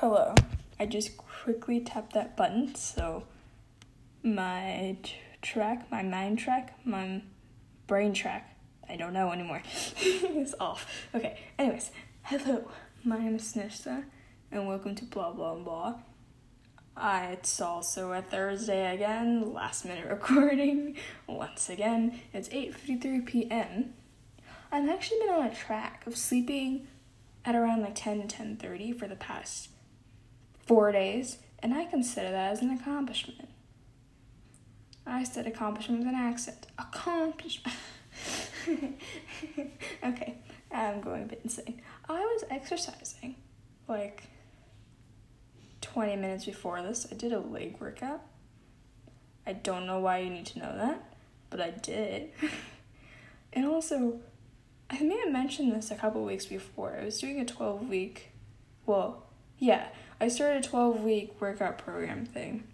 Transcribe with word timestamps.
Hello. 0.00 0.32
I 0.78 0.86
just 0.86 1.16
quickly 1.16 1.80
tapped 1.80 2.12
that 2.12 2.36
button 2.36 2.72
so 2.76 3.24
my 4.22 4.96
track, 5.42 5.90
my 5.90 6.04
mind 6.04 6.38
track, 6.38 6.78
my 6.84 7.22
brain 7.88 8.14
track, 8.14 8.56
I 8.88 8.94
don't 8.94 9.12
know 9.12 9.32
anymore, 9.32 9.60
is 10.00 10.54
off. 10.60 10.86
Okay, 11.12 11.40
anyways, 11.58 11.90
hello. 12.22 12.70
My 13.02 13.18
name 13.18 13.34
is 13.34 13.52
Snishta 13.52 14.04
and 14.52 14.68
welcome 14.68 14.94
to 14.94 15.04
blah 15.04 15.32
blah 15.32 15.56
blah. 15.56 15.94
It's 17.32 17.60
also 17.60 18.12
a 18.12 18.22
Thursday 18.22 18.94
again, 18.94 19.52
last 19.52 19.84
minute 19.84 20.06
recording. 20.08 20.94
Once 21.26 21.68
again, 21.68 22.20
it's 22.32 22.48
8:53 22.50 23.26
p.m. 23.26 23.94
I've 24.70 24.88
actually 24.88 25.18
been 25.26 25.30
on 25.30 25.46
a 25.46 25.52
track 25.52 26.06
of 26.06 26.16
sleeping 26.16 26.86
at 27.44 27.56
around 27.56 27.80
like 27.80 27.96
10 27.96 28.28
to 28.28 28.36
10:30 28.36 28.96
for 28.96 29.08
the 29.08 29.16
past 29.16 29.70
4 30.68 30.92
days, 30.92 31.38
and 31.60 31.74
I 31.74 31.86
consider 31.86 32.30
that 32.30 32.52
as 32.52 32.62
an 32.62 32.70
accomplishment. 32.70 33.48
I 35.06 35.24
said 35.24 35.46
accomplishment 35.46 36.00
with 36.00 36.08
an 36.08 36.14
accent. 36.14 36.66
Accomplishment. 36.78 37.76
okay, 40.04 40.36
I'm 40.70 41.00
going 41.00 41.22
a 41.22 41.26
bit 41.26 41.40
insane. 41.42 41.80
I 42.08 42.20
was 42.20 42.44
exercising 42.50 43.36
like 43.88 44.24
20 45.80 46.16
minutes 46.16 46.44
before 46.44 46.82
this. 46.82 47.06
I 47.10 47.14
did 47.14 47.32
a 47.32 47.40
leg 47.40 47.76
workout. 47.80 48.20
I 49.46 49.54
don't 49.54 49.86
know 49.86 49.98
why 49.98 50.18
you 50.18 50.28
need 50.28 50.46
to 50.46 50.58
know 50.58 50.76
that, 50.76 51.02
but 51.48 51.60
I 51.60 51.70
did. 51.70 52.30
and 53.54 53.64
also, 53.64 54.20
I 54.90 55.02
may 55.02 55.18
have 55.20 55.32
mentioned 55.32 55.72
this 55.72 55.90
a 55.90 55.94
couple 55.94 56.22
weeks 56.22 56.44
before. 56.44 56.98
I 57.00 57.04
was 57.06 57.18
doing 57.18 57.40
a 57.40 57.46
12 57.46 57.88
week, 57.88 58.32
well, 58.84 59.24
yeah, 59.58 59.88
I 60.20 60.28
started 60.28 60.64
a 60.64 60.68
12 60.68 61.02
week 61.02 61.40
workout 61.40 61.78
program 61.78 62.26
thing. 62.26 62.64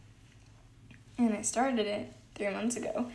And 1.18 1.34
I 1.34 1.42
started 1.42 1.86
it 1.86 2.12
three 2.34 2.50
months 2.50 2.76
ago. 2.76 3.10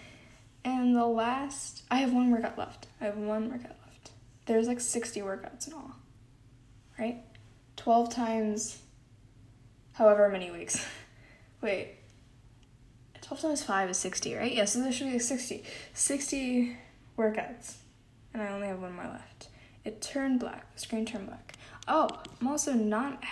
And 0.64 0.96
the 0.96 1.06
last, 1.06 1.84
I 1.90 1.98
have 1.98 2.14
one 2.14 2.32
workout 2.32 2.58
left. 2.58 2.88
I 3.02 3.06
have 3.06 3.18
one 3.18 3.50
workout 3.50 3.76
left. 3.86 4.12
There's 4.46 4.68
like 4.68 4.80
60 4.80 5.22
workouts 5.22 5.68
in 5.68 5.74
all, 5.74 5.96
right? 6.98 7.24
12 7.78 8.10
times 8.10 8.80
however 9.94 10.30
many 10.30 10.52
weeks. 10.52 10.86
Wait, 11.62 11.96
12 13.22 13.42
times 13.42 13.64
5 13.64 13.90
is 13.92 13.98
60, 13.98 14.36
right? 14.36 14.54
Yeah, 14.54 14.66
so 14.66 14.82
there 14.82 14.92
should 14.92 15.08
be 15.08 15.14
like 15.14 15.22
60. 15.22 15.64
60 15.94 16.78
workouts. 17.18 17.76
And 18.34 18.42
I 18.42 18.48
only 18.50 18.68
have 18.68 18.82
one 18.82 18.96
more 18.96 19.06
left. 19.06 19.50
It 19.86 20.02
turned 20.02 20.40
black. 20.40 20.74
The 20.74 20.82
screen 20.82 21.06
turned 21.06 21.28
black. 21.28 21.54
Oh, 21.88 22.10
I'm 22.40 22.48
also 22.48 22.74
not. 22.74 23.24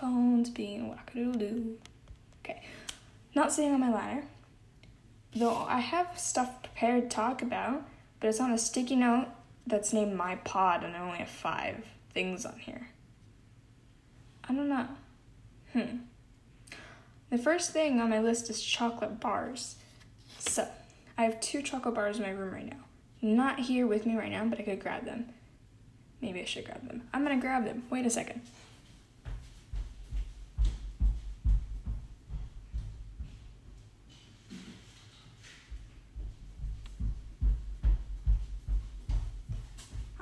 Phones 0.00 0.50
being 0.50 0.94
wackadoodle. 0.94 1.74
Okay. 2.44 2.62
Not 3.34 3.52
sitting 3.52 3.72
on 3.72 3.80
my 3.80 3.92
ladder. 3.92 4.24
Though 5.34 5.64
I 5.68 5.80
have 5.80 6.18
stuff 6.18 6.62
prepared 6.62 7.10
to 7.10 7.16
talk 7.16 7.42
about, 7.42 7.82
but 8.20 8.28
it's 8.28 8.40
on 8.40 8.52
a 8.52 8.58
sticky 8.58 8.96
note 8.96 9.26
that's 9.66 9.92
named 9.92 10.16
My 10.16 10.36
Pod, 10.36 10.84
and 10.84 10.94
I 10.94 11.00
only 11.00 11.18
have 11.18 11.28
five 11.28 11.84
things 12.12 12.44
on 12.44 12.58
here. 12.58 12.88
I 14.48 14.54
don't 14.54 14.68
know. 14.68 14.88
Hmm. 15.72 15.96
The 17.30 17.38
first 17.38 17.72
thing 17.72 18.00
on 18.00 18.10
my 18.10 18.20
list 18.20 18.48
is 18.50 18.62
chocolate 18.62 19.18
bars. 19.18 19.76
So, 20.38 20.68
I 21.18 21.24
have 21.24 21.40
two 21.40 21.62
chocolate 21.62 21.94
bars 21.94 22.18
in 22.18 22.22
my 22.22 22.30
room 22.30 22.52
right 22.52 22.70
now. 22.70 22.84
Not 23.22 23.58
here 23.60 23.86
with 23.86 24.06
me 24.06 24.16
right 24.16 24.30
now, 24.30 24.44
but 24.44 24.60
I 24.60 24.62
could 24.62 24.80
grab 24.80 25.04
them. 25.04 25.30
Maybe 26.20 26.40
I 26.40 26.44
should 26.44 26.64
grab 26.64 26.86
them. 26.86 27.08
I'm 27.12 27.22
gonna 27.22 27.40
grab 27.40 27.64
them. 27.64 27.84
Wait 27.90 28.06
a 28.06 28.10
second. 28.10 28.42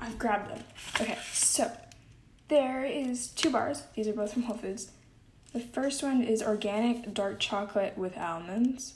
I've 0.02 0.18
grabbed 0.18 0.50
them. 0.50 0.64
Okay, 1.00 1.16
so 1.32 1.70
there 2.48 2.84
is 2.84 3.28
two 3.28 3.50
bars. 3.50 3.84
These 3.94 4.08
are 4.08 4.12
both 4.12 4.32
from 4.32 4.42
Whole 4.42 4.56
Foods. 4.56 4.90
The 5.52 5.60
first 5.60 6.02
one 6.02 6.22
is 6.22 6.42
organic 6.42 7.14
dark 7.14 7.38
chocolate 7.38 7.96
with 7.96 8.18
almonds, 8.18 8.94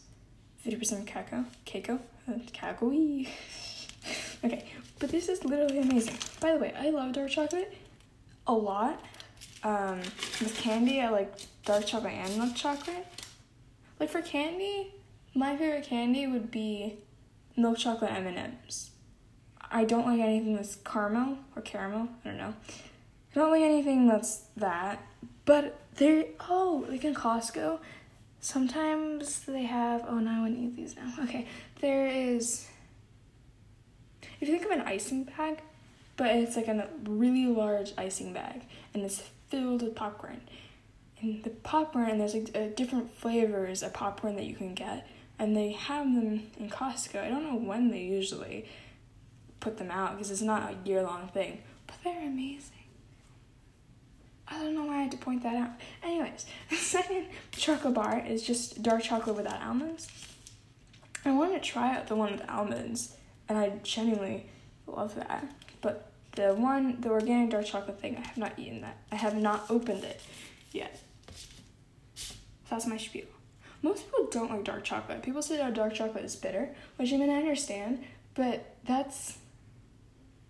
50% 0.66 1.06
cacao, 1.06 1.44
cacao, 1.64 2.00
uh, 2.28 2.38
cacao. 2.52 2.86
okay, 4.44 4.64
but 4.98 5.10
this 5.10 5.28
is 5.28 5.44
literally 5.44 5.78
amazing. 5.78 6.16
By 6.40 6.52
the 6.54 6.58
way, 6.58 6.74
I 6.76 6.90
love 6.90 7.12
dark 7.12 7.30
chocolate 7.30 7.72
a 8.48 8.54
lot. 8.54 9.00
Um, 9.62 9.98
with 10.40 10.56
candy, 10.56 11.00
I 11.00 11.10
like 11.10 11.32
dark 11.64 11.86
chocolate 11.86 12.14
and 12.14 12.36
milk 12.36 12.56
chocolate. 12.56 13.06
Like 14.00 14.10
for 14.10 14.22
candy, 14.22 14.92
my 15.34 15.56
favorite 15.56 15.84
candy 15.84 16.26
would 16.26 16.50
be 16.50 16.98
milk 17.56 17.78
chocolate 17.78 18.10
M 18.10 18.26
and 18.26 18.38
M's. 18.38 18.90
I 19.70 19.84
don't 19.84 20.06
like 20.06 20.20
anything 20.20 20.56
that's 20.56 20.76
caramel 20.76 21.38
or 21.54 21.62
caramel. 21.62 22.08
I 22.24 22.28
don't 22.28 22.38
know. 22.38 22.54
I 22.68 23.34
don't 23.34 23.50
like 23.50 23.62
anything 23.62 24.06
that's 24.06 24.44
that. 24.56 25.04
But 25.44 25.78
they 25.96 26.30
oh 26.48 26.84
like 26.88 27.04
in 27.04 27.14
Costco, 27.14 27.78
sometimes 28.40 29.40
they 29.40 29.64
have 29.64 30.04
oh 30.08 30.18
now 30.18 30.44
I 30.44 30.50
to 30.50 30.56
eat 30.56 30.76
these 30.76 30.96
now. 30.96 31.12
Okay, 31.24 31.46
there 31.80 32.06
is. 32.06 32.66
If 34.40 34.48
you 34.48 34.58
think 34.58 34.66
of 34.66 34.78
an 34.78 34.82
icing 34.82 35.24
bag, 35.24 35.62
but 36.16 36.34
it's 36.34 36.56
like 36.56 36.68
a 36.68 36.88
really 37.04 37.46
large 37.46 37.92
icing 37.96 38.32
bag, 38.32 38.62
and 38.92 39.02
it's 39.02 39.22
filled 39.48 39.82
with 39.82 39.94
popcorn. 39.94 40.40
And 41.20 41.42
the 41.42 41.50
popcorn, 41.50 42.10
and 42.10 42.20
there's 42.20 42.34
like 42.34 42.50
uh, 42.54 42.66
different 42.74 43.10
flavors 43.12 43.82
of 43.82 43.94
popcorn 43.94 44.36
that 44.36 44.44
you 44.44 44.54
can 44.54 44.74
get, 44.74 45.06
and 45.38 45.56
they 45.56 45.72
have 45.72 46.04
them 46.04 46.50
in 46.58 46.68
Costco. 46.68 47.22
I 47.22 47.28
don't 47.28 47.44
know 47.44 47.58
when 47.58 47.90
they 47.90 48.02
usually 48.02 48.66
put 49.66 49.78
them 49.78 49.90
out 49.90 50.12
because 50.12 50.30
it's 50.30 50.42
not 50.42 50.70
a 50.70 50.88
year 50.88 51.02
long 51.02 51.26
thing, 51.26 51.58
but 51.88 51.96
they're 52.04 52.22
amazing. 52.22 52.70
I 54.46 54.60
don't 54.60 54.76
know 54.76 54.84
why 54.84 54.98
I 54.98 55.02
had 55.02 55.10
to 55.10 55.16
point 55.16 55.42
that 55.42 55.56
out. 55.56 55.70
Anyways, 56.04 56.46
the 56.70 56.76
second 56.76 57.26
chocolate 57.50 57.94
bar 57.94 58.24
is 58.24 58.44
just 58.44 58.80
dark 58.80 59.02
chocolate 59.02 59.34
without 59.34 59.60
almonds. 59.60 60.08
I 61.24 61.32
wanted 61.32 61.64
to 61.64 61.68
try 61.68 61.96
out 61.96 62.06
the 62.06 62.14
one 62.14 62.30
with 62.30 62.48
almonds, 62.48 63.16
and 63.48 63.58
I 63.58 63.72
genuinely 63.82 64.46
love 64.86 65.16
that. 65.16 65.44
But 65.80 66.12
the 66.36 66.54
one, 66.54 67.00
the 67.00 67.08
organic 67.08 67.50
dark 67.50 67.66
chocolate 67.66 68.00
thing, 68.00 68.16
I 68.16 68.20
have 68.20 68.36
not 68.36 68.56
eaten 68.56 68.82
that. 68.82 68.98
I 69.10 69.16
have 69.16 69.34
not 69.34 69.68
opened 69.68 70.04
it 70.04 70.20
yet. 70.70 71.00
That's 72.70 72.86
my 72.86 72.98
spiel. 72.98 73.26
Most 73.82 74.04
people 74.04 74.28
don't 74.30 74.50
like 74.50 74.62
dark 74.62 74.84
chocolate. 74.84 75.24
People 75.24 75.42
say 75.42 75.56
that 75.56 75.74
dark 75.74 75.94
chocolate 75.94 76.24
is 76.24 76.36
bitter, 76.36 76.68
which 76.98 77.12
I 77.12 77.16
mean 77.16 77.30
I 77.30 77.38
understand, 77.38 78.04
but 78.34 78.76
that's 78.84 79.38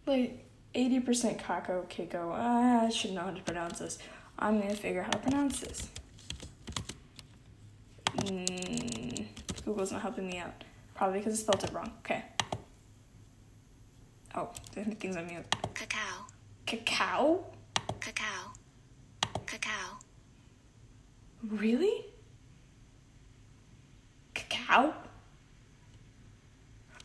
like 0.07 0.45
80% 0.75 1.39
cacao 1.39 1.83
cacao. 1.89 2.33
I 2.33 2.89
should 2.91 3.13
know 3.13 3.23
how 3.23 3.31
to 3.31 3.43
pronounce 3.43 3.79
this. 3.79 3.99
I'm 4.39 4.61
gonna 4.61 4.75
figure 4.75 5.01
out 5.01 5.07
how 5.07 5.13
to 5.13 5.19
pronounce 5.19 5.61
this. 5.61 5.89
Mm, 8.17 9.27
Google's 9.65 9.93
not 9.93 10.03
helping 10.03 10.27
me 10.27 10.39
out. 10.39 10.65
Probably 10.95 11.19
because 11.19 11.35
I 11.35 11.43
spelled 11.43 11.65
it 11.65 11.73
wrong. 11.73 11.93
Okay. 12.01 12.25
Oh, 14.35 14.51
there's 14.75 14.87
things 14.99 15.17
on 15.17 15.27
mute. 15.27 15.45
Cacao. 15.75 16.27
Cacao? 16.67 17.45
Cacao. 18.01 18.53
Cacao. 19.47 19.99
Really? 21.49 22.05
Cacao? 24.35 24.95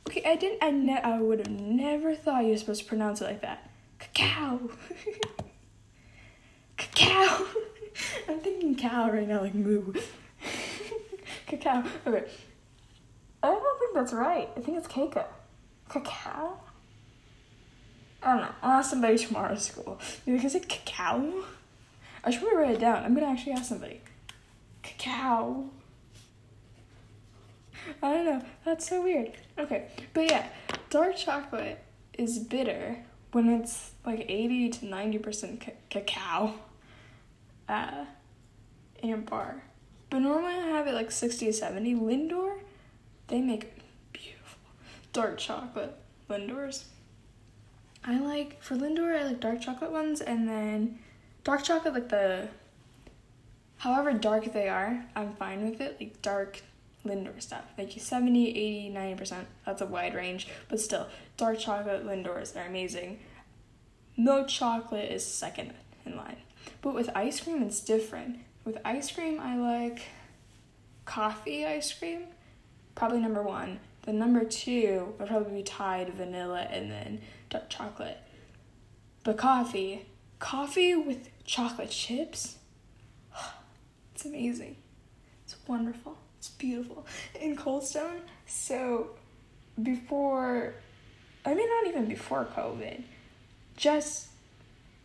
Okay, 0.07 0.23
I 0.25 0.35
didn't. 0.35 0.63
I 0.63 0.71
ne- 0.71 1.01
I 1.01 1.19
would 1.19 1.39
have 1.39 1.49
never 1.49 2.15
thought 2.15 2.43
you 2.43 2.51
were 2.51 2.57
supposed 2.57 2.81
to 2.83 2.87
pronounce 2.87 3.21
it 3.21 3.25
like 3.25 3.41
that. 3.41 3.69
Cacao. 3.99 4.59
Cacao. 6.77 7.45
I'm 8.27 8.39
thinking 8.39 8.75
cow 8.75 9.09
right 9.11 9.27
now, 9.27 9.41
like 9.41 9.53
moo. 9.53 9.93
Cacao. 11.47 11.83
Okay. 12.07 12.25
I 13.43 13.47
don't 13.47 13.79
think 13.79 13.93
that's 13.95 14.13
right. 14.13 14.49
I 14.55 14.59
think 14.61 14.77
it's 14.77 14.87
cacao. 14.87 15.25
Cacao. 15.89 16.59
I 18.23 18.33
don't 18.33 18.41
know. 18.41 18.55
I'll 18.61 18.79
ask 18.79 18.91
somebody 18.91 19.17
tomorrow 19.17 19.53
at 19.53 19.61
school. 19.61 19.99
You 20.25 20.37
think 20.39 20.55
it's 20.55 20.65
cacao? 20.65 21.43
I 22.23 22.29
should 22.29 22.41
probably 22.41 22.59
write 22.59 22.75
it 22.75 22.79
down. 22.79 23.03
I'm 23.03 23.15
gonna 23.15 23.27
actually 23.27 23.53
ask 23.53 23.65
somebody. 23.65 24.01
Cacao. 24.83 25.65
I 28.01 28.13
don't 28.13 28.25
know. 28.25 28.41
That's 28.65 28.87
so 28.87 29.01
weird. 29.01 29.33
Okay, 29.57 29.87
but 30.13 30.29
yeah, 30.29 30.47
dark 30.89 31.15
chocolate 31.17 31.83
is 32.13 32.39
bitter 32.39 32.97
when 33.31 33.49
it's 33.49 33.91
like 34.05 34.25
80 34.27 34.69
to 34.69 34.85
90% 34.85 35.61
ca- 35.61 35.71
cacao 35.89 36.53
uh, 37.69 38.05
in 39.01 39.13
a 39.13 39.17
bar. 39.17 39.63
But 40.09 40.19
normally 40.19 40.53
I 40.55 40.67
have 40.67 40.87
it 40.87 40.93
like 40.93 41.11
60 41.11 41.45
to 41.45 41.53
70. 41.53 41.95
Lindor, 41.95 42.59
they 43.27 43.41
make 43.41 43.71
beautiful 44.11 44.59
dark 45.13 45.37
chocolate 45.37 45.95
Lindors. 46.29 46.85
I 48.03 48.19
like, 48.19 48.61
for 48.61 48.75
Lindor, 48.75 49.17
I 49.17 49.23
like 49.23 49.39
dark 49.39 49.61
chocolate 49.61 49.91
ones 49.91 50.21
and 50.21 50.47
then 50.47 50.99
dark 51.43 51.63
chocolate, 51.63 51.93
like 51.93 52.09
the 52.09 52.49
however 53.77 54.11
dark 54.13 54.51
they 54.53 54.67
are, 54.67 55.05
I'm 55.15 55.33
fine 55.35 55.69
with 55.69 55.79
it. 55.79 55.97
Like 55.99 56.21
dark 56.21 56.61
Lindor 57.05 57.41
stuff. 57.41 57.65
Like 57.77 57.93
70, 57.97 58.49
80, 58.49 58.93
90%. 58.93 59.45
That's 59.65 59.81
a 59.81 59.85
wide 59.85 60.13
range, 60.13 60.47
but 60.69 60.79
still, 60.79 61.07
dark 61.37 61.59
chocolate 61.59 62.05
Lindors 62.05 62.55
are 62.55 62.65
amazing. 62.65 63.19
Milk 64.17 64.47
chocolate 64.47 65.11
is 65.11 65.25
second 65.25 65.73
in 66.05 66.15
line. 66.15 66.37
But 66.81 66.93
with 66.93 67.09
ice 67.15 67.39
cream, 67.39 67.63
it's 67.63 67.79
different. 67.79 68.39
With 68.65 68.77
ice 68.85 69.11
cream, 69.11 69.39
I 69.39 69.57
like 69.57 70.03
coffee 71.05 71.65
ice 71.65 71.91
cream, 71.93 72.27
probably 72.95 73.19
number 73.19 73.41
one. 73.41 73.79
The 74.03 74.13
number 74.13 74.43
two 74.43 75.13
would 75.17 75.27
probably 75.27 75.57
be 75.57 75.63
Tide 75.63 76.13
vanilla 76.13 76.67
and 76.71 76.91
then 76.91 77.21
dark 77.49 77.69
chocolate. 77.69 78.17
But 79.23 79.37
coffee, 79.37 80.05
coffee 80.39 80.95
with 80.95 81.29
chocolate 81.45 81.91
chips, 81.91 82.57
it's 84.13 84.25
amazing. 84.25 84.77
It's 85.43 85.55
wonderful. 85.67 86.17
It's 86.41 86.49
beautiful. 86.49 87.05
In 87.39 87.55
Cold 87.55 87.83
Stone, 87.83 88.21
so 88.47 89.11
before, 89.83 90.73
I 91.45 91.53
mean, 91.53 91.69
not 91.69 91.85
even 91.85 92.07
before 92.07 92.47
COVID, 92.57 93.03
just 93.77 94.29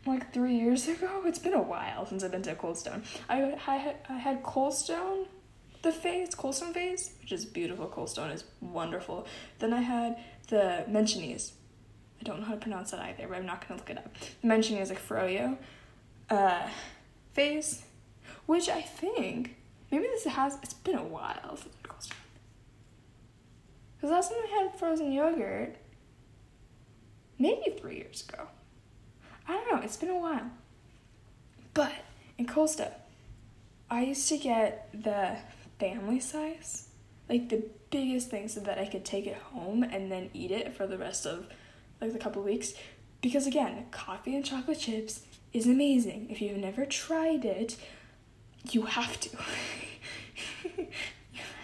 like 0.07 0.33
three 0.33 0.57
years 0.57 0.89
ago. 0.89 1.25
It's 1.27 1.39
been 1.39 1.53
a 1.53 1.61
while 1.61 2.07
since 2.07 2.25
I've 2.25 2.31
been 2.31 2.41
to 2.45 2.55
Cold 2.55 2.79
Stone. 2.79 3.03
I, 3.29 3.55
I, 3.67 3.97
I 4.09 4.15
had 4.15 4.43
Cold 4.45 4.73
Stone, 4.73 5.27
the 5.83 5.93
phase, 5.93 6.35
Cold 6.35 6.55
Stone 6.55 6.73
phase, 6.73 7.13
which 7.21 7.33
is 7.33 7.45
beautiful. 7.45 7.85
Cold 7.85 8.09
Stone 8.09 8.31
is 8.31 8.45
wonderful. 8.63 9.27
Then 9.59 9.75
I 9.75 9.83
had 9.83 10.17
the 10.49 10.87
Mentionese. 10.89 11.53
I 12.19 12.25
don't 12.25 12.41
know 12.41 12.47
how 12.47 12.55
to 12.55 12.61
pronounce 12.61 12.93
that 12.93 13.01
either, 13.01 13.29
but 13.29 13.37
I'm 13.37 13.45
not 13.45 13.61
to 13.69 13.75
look 13.75 13.91
it 13.91 13.99
up. 13.99 14.09
The 14.41 14.49
Mentionese, 14.49 14.89
like 14.89 15.07
Froyo 15.07 15.59
uh, 16.31 16.67
phase, 17.35 17.83
which 18.47 18.71
I 18.71 18.81
think, 18.81 19.57
maybe 19.97 20.09
this 20.09 20.25
has, 20.25 20.59
it's 20.63 20.75
been 20.75 20.97
a 20.97 21.05
while 21.05 21.57
since 21.57 21.75
Stone. 22.05 22.19
Because 23.97 24.11
last 24.11 24.31
time 24.31 24.39
I 24.45 24.63
had 24.63 24.79
frozen 24.79 25.11
yogurt, 25.11 25.77
maybe 27.39 27.77
three 27.81 27.97
years 27.97 28.27
ago. 28.29 28.47
I 29.49 29.53
don't 29.53 29.75
know, 29.75 29.83
it's 29.83 29.97
been 29.97 30.11
a 30.11 30.19
while. 30.19 30.51
But 31.73 31.93
in 32.37 32.47
Costa, 32.47 32.93
I 33.91 34.03
used 34.03 34.29
to 34.29 34.37
get 34.37 34.91
the 34.93 35.39
family 35.79 36.21
size, 36.21 36.89
like 37.29 37.49
the 37.49 37.65
biggest 37.91 38.31
thing 38.31 38.49
so 38.49 38.61
that 38.61 38.79
I 38.79 38.87
could 38.87 39.05
take 39.05 39.27
it 39.27 39.37
home 39.37 39.83
and 39.83 40.13
then 40.13 40.31
eat 40.35 40.51
it 40.51 40.75
for 40.75 40.87
the 40.87 40.99
rest 40.99 41.25
of 41.25 41.47
like 42.01 42.13
the 42.13 42.19
couple 42.19 42.43
weeks. 42.43 42.75
Because 43.23 43.47
again, 43.47 43.87
coffee 43.91 44.35
and 44.35 44.45
chocolate 44.45 44.81
chips 44.81 45.23
is 45.53 45.67
amazing. 45.67 46.29
If 46.29 46.43
you've 46.43 46.59
never 46.59 46.85
tried 46.85 47.45
it, 47.45 47.77
you 48.73 48.83
have 48.83 49.19
to. 49.21 49.31
you 50.77 50.87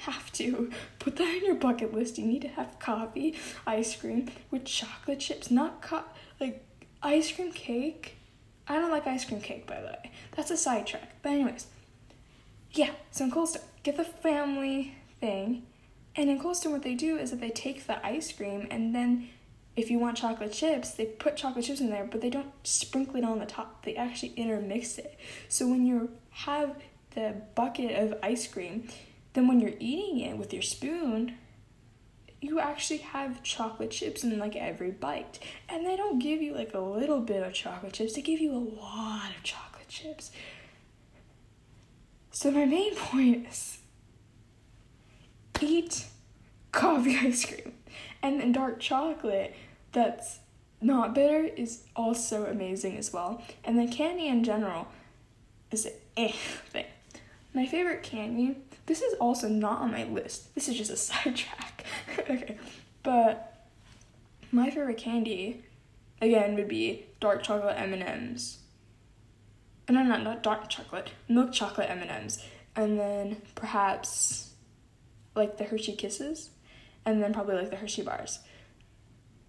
have 0.03 0.33
to 0.33 0.71
put 0.99 1.17
that 1.17 1.25
on 1.29 1.45
your 1.45 1.55
bucket 1.55 1.95
list. 1.95 2.19
You 2.19 2.27
need 2.27 2.43
to 2.43 2.49
have 2.49 2.79
coffee, 2.79 3.37
ice 3.67 3.97
cream 3.97 4.31
with 4.51 4.65
chocolate 4.65 5.21
chips, 5.21 5.51
not 5.51 5.83
co- 5.83 6.05
like 6.41 6.65
ice 7.03 7.33
cream 7.33 7.53
cake. 7.53 8.17
I 8.69 8.77
don't 8.77 8.91
like 8.91 9.07
ice 9.07 9.25
cream 9.25 9.41
cake, 9.41 9.67
by 9.67 9.81
the 9.81 9.87
way. 9.87 10.11
That's 10.37 10.51
a 10.51 10.57
sidetrack. 10.57 11.23
But 11.23 11.31
anyways, 11.33 11.67
yeah. 12.73 12.91
So 13.11 13.25
in 13.25 13.31
Cold 13.31 13.49
Stone, 13.51 13.65
get 13.83 13.97
the 13.97 14.05
family 14.05 14.95
thing, 15.21 15.65
and 16.17 16.31
in 16.31 16.39
Cold 16.41 16.57
Stone, 16.57 16.73
what 16.73 16.83
they 16.83 16.95
do 16.95 17.17
is 17.17 17.31
that 17.31 17.41
they 17.41 17.51
take 17.51 17.87
the 17.87 18.05
ice 18.05 18.33
cream 18.33 18.67
and 18.71 18.95
then. 18.95 19.29
If 19.75 19.91
you 19.91 19.99
want 19.99 20.19
chocolate 20.19 20.53
chips, 20.53 20.91
they 20.91 21.07
put 21.07 21.39
chocolate 21.39 21.65
chips 21.65 21.81
in 21.81 21.89
there, 21.89 22.05
but 22.05 22.21
they 22.21 22.29
don't 22.29 22.53
sprinkle 22.63 23.17
it 23.17 23.25
on 23.25 23.39
the 23.39 23.47
top. 23.47 23.87
They 23.87 23.97
actually 23.97 24.35
intermix 24.37 24.99
it. 24.99 25.19
So 25.49 25.67
when 25.67 25.87
you 25.87 26.11
have 26.31 26.77
the 27.15 27.35
bucket 27.55 27.99
of 27.99 28.19
ice 28.23 28.47
cream, 28.47 28.89
then 29.35 29.49
when 29.49 29.61
you're 29.61 29.75
eating 29.79 30.21
it 30.21 30.37
with 30.37 30.53
your 30.53 30.63
spoon, 30.63 31.37
you 32.41 32.59
actually 32.59 32.99
have 32.99 33.43
chocolate 33.43 33.91
chips 33.91 34.25
in 34.25 34.39
like 34.39 34.57
every 34.57 34.91
bite. 34.91 35.39
And 35.69 35.87
they 35.87 35.97
don't 35.97 36.19
give 36.19 36.43
you 36.43 36.55
like 36.55 36.75
a 36.75 36.81
little 36.81 37.21
bit 37.21 37.43
of 37.43 37.53
chocolate 37.53 37.93
chips, 37.93 38.15
they 38.15 38.23
give 38.23 38.41
you 38.41 38.53
a 38.53 38.59
lot 38.81 39.31
of 39.37 39.43
chocolate 39.43 39.89
chips. 39.89 40.33
So 42.31 42.51
my 42.51 42.65
main 42.65 42.95
point 42.97 43.47
is 43.49 43.79
eat 45.63 46.07
coffee 46.73 47.17
ice 47.23 47.45
cream. 47.45 47.75
And 48.23 48.41
then 48.41 48.53
dark 48.53 48.81
chocolate 48.81 49.55
that's 49.93 50.41
not 50.81 51.15
bitter 51.15 51.45
is 51.45 51.85
also 51.95 52.47
amazing 52.47 52.97
as 52.97 53.13
well. 53.13 53.43
And 53.65 53.79
then 53.79 53.91
candy 53.91 54.27
in 54.27 54.45
general 54.45 54.89
is 55.71 55.89
eh 56.17 56.33
thing. 56.71 56.87
My 57.55 57.67
favorite 57.67 58.03
candy, 58.03 58.57
this 58.87 59.03
is 59.03 59.15
also 59.15 59.49
not 59.49 59.81
on 59.81 59.93
my 59.93 60.05
list. 60.05 60.55
This 60.55 60.69
is 60.69 60.77
just 60.77 60.91
a 60.91 60.97
sidetrack. 60.97 61.85
okay. 62.19 62.59
But 63.03 63.67
my 64.51 64.71
favorite 64.71 64.99
candy 64.99 65.65
again 66.21 66.55
would 66.55 66.69
be 66.69 67.07
dark 67.21 67.43
chocolate 67.43 67.77
M&Ms. 67.79 68.59
Uh, 69.89 69.93
no, 69.93 70.03
no, 70.03 70.17
not 70.19 70.43
dark 70.43 70.69
chocolate. 70.69 71.11
Milk 71.29 71.53
chocolate 71.53 71.91
M&Ms. 71.91 72.43
And 72.77 72.99
then 72.99 73.43
perhaps 73.55 74.51
like 75.35 75.59
the 75.59 75.65
Hershey 75.65 75.95
Kisses 75.95 76.51
and 77.05 77.23
then 77.23 77.33
probably 77.33 77.57
like 77.57 77.71
the 77.71 77.77
Hershey 77.77 78.03
bars. 78.03 78.39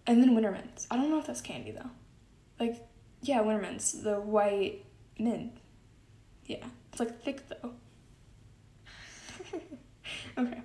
And 0.06 0.22
then 0.22 0.36
Winter 0.36 0.52
Mints. 0.52 0.88
I 0.92 0.98
don't 0.98 1.10
know 1.10 1.20
if 1.20 1.28
that's 1.28 1.42
candy 1.42 1.72
though. 1.72 1.90
Like 2.60 2.86
yeah, 3.22 3.42
Winter 3.42 3.62
Mints, 3.62 3.94
the 3.94 4.20
white 4.20 4.86
mint. 5.18 5.54
Yeah. 6.46 6.66
It's 6.92 7.00
like 7.00 7.24
thick 7.24 7.48
though. 7.48 7.72
Okay. 10.38 10.62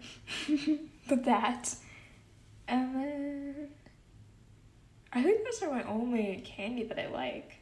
but 1.09 1.25
that. 1.25 1.75
And 2.67 2.95
then 2.95 3.69
I 5.13 5.23
think 5.23 5.45
those 5.45 5.63
are 5.63 5.71
my 5.71 5.83
only 5.85 6.43
candy 6.45 6.85
that 6.85 6.99
I 6.99 7.09
like. 7.09 7.57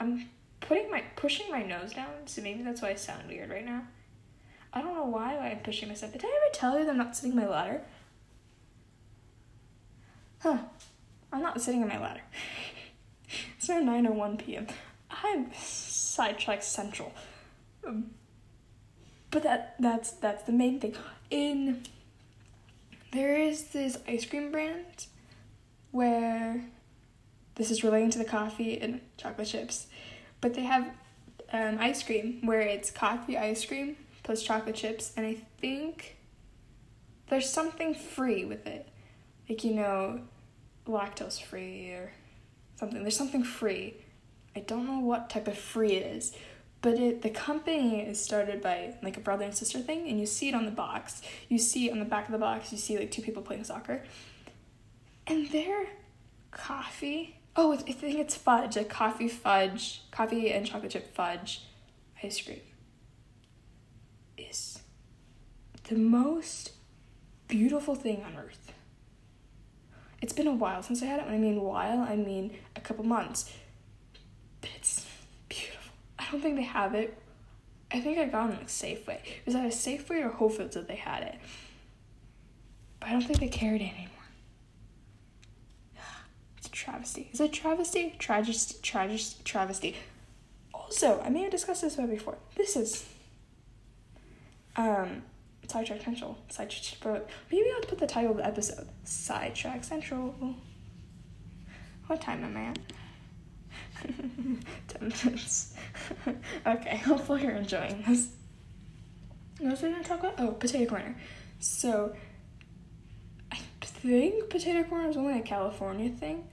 I'm 0.00 0.28
putting 0.60 0.90
my 0.90 1.02
pushing 1.16 1.50
my 1.50 1.62
nose 1.62 1.92
down, 1.92 2.26
so 2.26 2.42
maybe 2.42 2.62
that's 2.62 2.82
why 2.82 2.90
I 2.90 2.94
sound 2.94 3.28
weird 3.28 3.50
right 3.50 3.64
now. 3.64 3.82
I 4.72 4.80
don't 4.80 4.94
know 4.94 5.04
why 5.04 5.36
I'm 5.36 5.58
pushing 5.58 5.88
myself. 5.88 6.12
Did 6.12 6.24
I 6.24 6.28
ever 6.28 6.54
tell 6.54 6.78
you 6.78 6.84
that 6.84 6.90
I'm 6.90 6.98
not 6.98 7.16
sitting 7.16 7.36
my 7.36 7.46
ladder? 7.46 7.82
Huh. 10.40 10.58
I'm 11.32 11.42
not 11.42 11.60
sitting 11.60 11.82
on 11.82 11.88
my 11.88 12.00
ladder. 12.00 12.22
it's 13.56 13.68
now 13.68 13.80
9.01 13.80 14.38
p.m. 14.38 14.66
I'm 15.10 15.52
sidetracked 15.54 16.64
central. 16.64 17.12
Um, 17.86 18.10
but 19.30 19.42
that 19.44 19.76
that's 19.78 20.12
that's 20.12 20.42
the 20.44 20.52
main 20.52 20.80
thing. 20.80 20.94
In 21.32 21.82
there 23.10 23.38
is 23.38 23.68
this 23.68 23.96
ice 24.06 24.26
cream 24.26 24.52
brand 24.52 25.06
where 25.90 26.62
this 27.54 27.70
is 27.70 27.82
relating 27.82 28.10
to 28.10 28.18
the 28.18 28.24
coffee 28.26 28.78
and 28.78 29.00
chocolate 29.16 29.48
chips, 29.48 29.86
but 30.42 30.52
they 30.52 30.64
have 30.64 30.90
um, 31.50 31.78
ice 31.80 32.02
cream 32.02 32.40
where 32.44 32.60
it's 32.60 32.90
coffee 32.90 33.38
ice 33.38 33.64
cream 33.64 33.96
plus 34.22 34.42
chocolate 34.42 34.74
chips, 34.74 35.14
and 35.16 35.24
I 35.24 35.38
think 35.58 36.18
there's 37.30 37.48
something 37.48 37.94
free 37.94 38.44
with 38.44 38.66
it, 38.66 38.86
like 39.48 39.64
you 39.64 39.72
know, 39.72 40.20
lactose 40.86 41.40
free 41.40 41.92
or 41.92 42.12
something. 42.76 43.00
There's 43.00 43.16
something 43.16 43.42
free. 43.42 43.94
I 44.54 44.60
don't 44.60 44.86
know 44.86 44.98
what 44.98 45.30
type 45.30 45.48
of 45.48 45.56
free 45.56 45.92
it 45.92 46.14
is, 46.14 46.36
but 46.82 46.98
it 46.98 47.22
the 47.22 47.30
company 47.30 48.00
is 48.00 48.22
started 48.22 48.60
by 48.60 48.94
like 49.02 49.16
a 49.16 49.20
brother 49.20 49.44
and 49.44 49.54
sister 49.54 49.78
thing 49.78 50.08
and 50.08 50.20
you 50.20 50.26
see 50.26 50.48
it 50.48 50.54
on 50.54 50.64
the 50.64 50.70
box. 50.70 51.22
You 51.48 51.58
see 51.58 51.90
on 51.90 51.98
the 51.98 52.04
back 52.04 52.26
of 52.26 52.32
the 52.32 52.38
box 52.38 52.72
you 52.72 52.78
see 52.78 52.98
like 52.98 53.10
two 53.10 53.22
people 53.22 53.42
playing 53.42 53.64
soccer. 53.64 54.02
And 55.26 55.48
their 55.50 55.86
coffee 56.50 57.36
oh 57.56 57.72
i 57.72 57.76
think 57.76 58.18
it's 58.18 58.34
fudge 58.34 58.76
like 58.76 58.90
coffee 58.90 59.28
fudge 59.28 60.02
coffee 60.10 60.52
and 60.52 60.66
chocolate 60.66 60.92
chip 60.92 61.14
fudge 61.14 61.62
ice 62.22 62.40
cream 62.42 62.60
is 64.36 64.80
the 65.88 65.96
most 65.96 66.72
beautiful 67.48 67.94
thing 67.94 68.22
on 68.24 68.36
earth. 68.36 68.72
It's 70.20 70.32
been 70.32 70.46
a 70.46 70.52
while 70.52 70.82
since 70.82 71.02
i 71.02 71.06
had 71.06 71.20
it. 71.20 71.26
When 71.26 71.34
i 71.34 71.38
mean 71.38 71.60
while 71.60 72.00
i 72.00 72.16
mean 72.16 72.56
a 72.76 72.80
couple 72.80 73.04
months. 73.04 73.52
But 74.60 74.70
it's 74.76 75.01
don't 76.32 76.40
think 76.40 76.56
they 76.56 76.62
have 76.62 76.94
it. 76.94 77.16
I 77.92 78.00
think 78.00 78.18
I 78.18 78.24
got 78.24 78.50
it 78.50 78.54
like 78.54 78.68
Safeway. 78.68 79.18
It 79.22 79.46
was 79.46 79.54
either 79.54 79.68
Safeway 79.68 80.24
or 80.24 80.30
Whole 80.30 80.48
Foods 80.48 80.74
that 80.74 80.88
they 80.88 80.96
had 80.96 81.22
it. 81.22 81.34
But 82.98 83.10
I 83.10 83.12
don't 83.12 83.22
think 83.22 83.38
they 83.38 83.48
carried 83.48 83.82
it 83.82 83.92
anymore. 83.92 84.08
It's 86.56 86.68
a 86.68 86.70
travesty. 86.70 87.28
Is 87.32 87.40
it 87.40 87.52
travesty? 87.52 88.14
Tragedy, 88.18 88.58
tragedy, 88.82 89.22
travesty. 89.44 89.96
Also, 90.72 91.20
I 91.20 91.28
may 91.28 91.42
have 91.42 91.50
discussed 91.50 91.82
this 91.82 91.96
one 91.96 92.08
before. 92.08 92.38
This 92.56 92.76
is 92.76 93.06
um 94.76 95.22
Sidetrack 95.68 96.02
Central. 96.02 96.38
Sidetrack, 96.48 97.28
maybe 97.50 97.66
I'll 97.74 97.82
put 97.82 97.98
the 97.98 98.06
title 98.06 98.30
of 98.32 98.36
the 98.38 98.46
episode. 98.46 98.88
Sidetrack 99.04 99.84
Central. 99.84 100.34
What 102.06 102.20
time 102.20 102.42
am 102.44 102.56
I 102.56 102.64
at? 102.70 102.78
10 104.88 105.12
minutes. 105.24 105.74
okay, 106.66 106.96
hopefully 106.98 107.42
you're 107.42 107.52
enjoying 107.52 108.02
this. 108.06 108.30
What 109.58 109.70
was 109.72 109.84
I 109.84 109.90
gonna 109.90 110.04
talk 110.04 110.20
about? 110.20 110.34
Oh, 110.38 110.52
potato 110.52 110.88
corner. 110.88 111.16
So, 111.60 112.14
I 113.50 113.56
think 113.56 114.50
potato 114.50 114.82
corner 114.88 115.08
is 115.08 115.16
only 115.16 115.38
a 115.38 115.42
California 115.42 116.10
thing. 116.10 116.48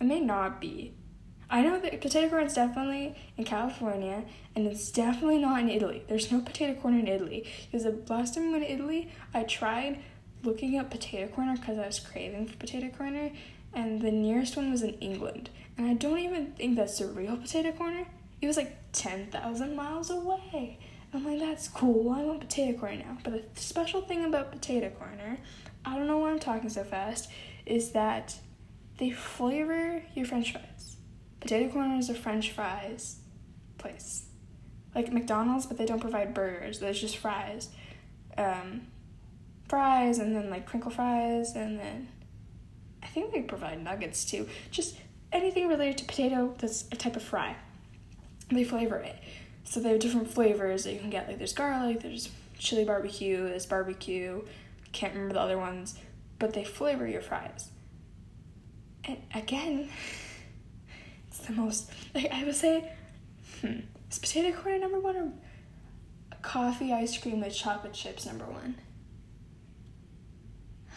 It 0.00 0.04
may 0.04 0.20
not 0.20 0.60
be. 0.60 0.94
I 1.50 1.62
know 1.62 1.80
that 1.80 2.00
potato 2.00 2.28
corn 2.28 2.44
is 2.44 2.54
definitely 2.54 3.14
in 3.36 3.44
California, 3.44 4.24
and 4.54 4.66
it's 4.66 4.90
definitely 4.90 5.38
not 5.38 5.60
in 5.60 5.70
Italy. 5.70 6.02
There's 6.06 6.30
no 6.30 6.40
potato 6.40 6.78
corn 6.78 6.98
in 6.98 7.08
Italy. 7.08 7.46
Because 7.64 7.84
the 7.84 8.02
last 8.12 8.34
time 8.34 8.48
I 8.48 8.52
went 8.52 8.64
to 8.64 8.72
Italy, 8.72 9.10
I 9.32 9.44
tried 9.44 9.98
looking 10.42 10.78
up 10.78 10.90
potato 10.90 11.32
corner 11.32 11.56
because 11.56 11.78
I 11.78 11.86
was 11.86 12.00
craving 12.00 12.48
for 12.48 12.56
potato 12.56 12.88
corner, 12.88 13.30
and 13.72 14.02
the 14.02 14.10
nearest 14.10 14.56
one 14.56 14.70
was 14.70 14.82
in 14.82 14.94
England. 14.94 15.48
And 15.78 15.86
I 15.86 15.94
don't 15.94 16.18
even 16.18 16.52
think 16.52 16.76
that's 16.76 16.98
the 16.98 17.06
real 17.06 17.36
potato 17.36 17.70
corner. 17.72 18.04
It 18.42 18.46
was 18.46 18.56
like 18.56 18.76
10,000 18.92 19.76
miles 19.76 20.10
away. 20.10 20.78
I'm 21.14 21.24
like, 21.24 21.38
that's 21.38 21.68
cool. 21.68 22.10
I 22.10 22.22
want 22.24 22.40
potato 22.40 22.76
corner 22.78 22.96
now. 22.96 23.18
But 23.22 23.54
the 23.54 23.60
special 23.60 24.02
thing 24.02 24.24
about 24.24 24.52
potato 24.52 24.90
corner, 24.90 25.38
I 25.84 25.96
don't 25.96 26.08
know 26.08 26.18
why 26.18 26.32
I'm 26.32 26.40
talking 26.40 26.68
so 26.68 26.84
fast, 26.84 27.30
is 27.64 27.92
that 27.92 28.36
they 28.98 29.10
flavor 29.10 30.02
your 30.14 30.26
french 30.26 30.52
fries. 30.52 30.96
Potato 31.40 31.72
corner 31.72 31.96
is 31.96 32.10
a 32.10 32.14
french 32.14 32.50
fries 32.50 33.20
place. 33.78 34.26
Like 34.94 35.12
McDonald's, 35.12 35.66
but 35.66 35.78
they 35.78 35.86
don't 35.86 36.00
provide 36.00 36.34
burgers. 36.34 36.80
There's 36.80 37.00
just 37.00 37.16
fries. 37.16 37.70
Um, 38.36 38.88
fries 39.68 40.18
and 40.18 40.34
then 40.34 40.50
like 40.50 40.66
crinkle 40.66 40.90
fries 40.90 41.54
and 41.54 41.78
then 41.78 42.08
I 43.02 43.06
think 43.06 43.32
they 43.32 43.42
provide 43.42 43.82
nuggets 43.82 44.24
too. 44.24 44.48
Just 44.70 44.96
anything 45.32 45.68
related 45.68 45.98
to 45.98 46.04
potato 46.04 46.54
that's 46.58 46.86
a 46.92 46.96
type 46.96 47.16
of 47.16 47.22
fry. 47.22 47.56
They 48.50 48.64
flavor 48.64 48.96
it. 48.96 49.16
So 49.64 49.80
they 49.80 49.90
have 49.90 49.98
different 49.98 50.30
flavors 50.30 50.84
that 50.84 50.94
you 50.94 51.00
can 51.00 51.10
get. 51.10 51.28
Like 51.28 51.38
there's 51.38 51.52
garlic, 51.52 52.00
there's 52.00 52.30
chili 52.58 52.84
barbecue, 52.84 53.48
there's 53.48 53.66
barbecue. 53.66 54.42
Can't 54.92 55.12
remember 55.12 55.34
the 55.34 55.40
other 55.40 55.58
ones, 55.58 55.98
but 56.38 56.54
they 56.54 56.64
flavor 56.64 57.06
your 57.06 57.20
fries. 57.20 57.68
And 59.04 59.18
again, 59.34 59.90
it's 61.28 61.38
the 61.40 61.52
most 61.52 61.90
like 62.14 62.32
I 62.32 62.44
would 62.44 62.56
say, 62.56 62.90
hmm, 63.60 63.80
is 64.10 64.18
potato 64.18 64.56
corn 64.58 64.80
number 64.80 64.98
one 64.98 65.16
or 65.16 65.32
coffee 66.40 66.92
ice 66.92 67.18
cream 67.18 67.40
with 67.40 67.54
chocolate 67.54 67.92
chips 67.92 68.24
number 68.24 68.46
one? 68.46 68.76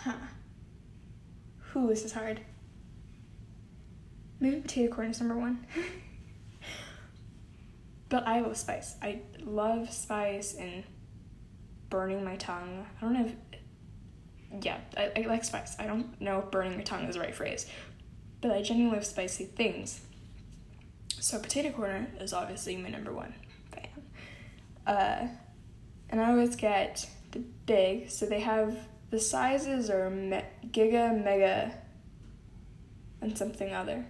Huh. 0.04 0.14
Who 1.72 1.88
this 1.88 2.04
is 2.06 2.14
hard. 2.14 2.42
Maybe 4.42 4.60
potato 4.60 4.94
corn 4.94 5.12
is 5.12 5.20
number 5.22 5.38
one. 5.38 5.66
but 8.10 8.28
I 8.28 8.42
love 8.42 8.58
spice. 8.58 8.96
I 9.02 9.22
love 9.40 9.94
spice 9.94 10.56
and 10.56 10.84
burning 11.90 12.26
my 12.26 12.36
tongue. 12.38 12.88
I 12.98 13.02
don't 13.02 13.14
know 13.14 13.26
if 13.26 13.36
yeah, 14.62 14.80
I, 14.98 15.12
I 15.16 15.22
like 15.28 15.44
spice. 15.44 15.76
I 15.80 15.86
don't 15.86 16.20
know 16.20 16.40
if 16.40 16.52
burning 16.52 16.74
your 16.74 16.82
tongue 16.82 17.06
is 17.06 17.16
the 17.16 17.22
right 17.22 17.36
phrase, 17.36 17.68
but 18.42 18.52
I 18.52 18.64
genuinely 18.64 18.98
love 18.98 19.06
spicy 19.06 19.46
things. 19.46 20.02
So 21.20 21.40
potato 21.40 21.70
corner 21.72 22.08
is 22.20 22.34
obviously 22.34 22.76
my 22.78 22.90
number 22.90 23.14
one 23.14 23.36
fan. 23.72 23.88
Uh, 24.88 25.28
and 26.10 26.20
I 26.20 26.32
always 26.32 26.56
get 26.56 27.08
the 27.32 27.40
big. 27.68 28.10
So 28.10 28.26
they 28.26 28.40
have 28.40 28.76
the 29.12 29.20
sizes 29.20 29.90
are 29.92 30.10
me- 30.10 30.44
giga, 30.72 31.24
mega, 31.24 31.74
and 33.22 33.38
something 33.38 33.72
other. 33.72 34.06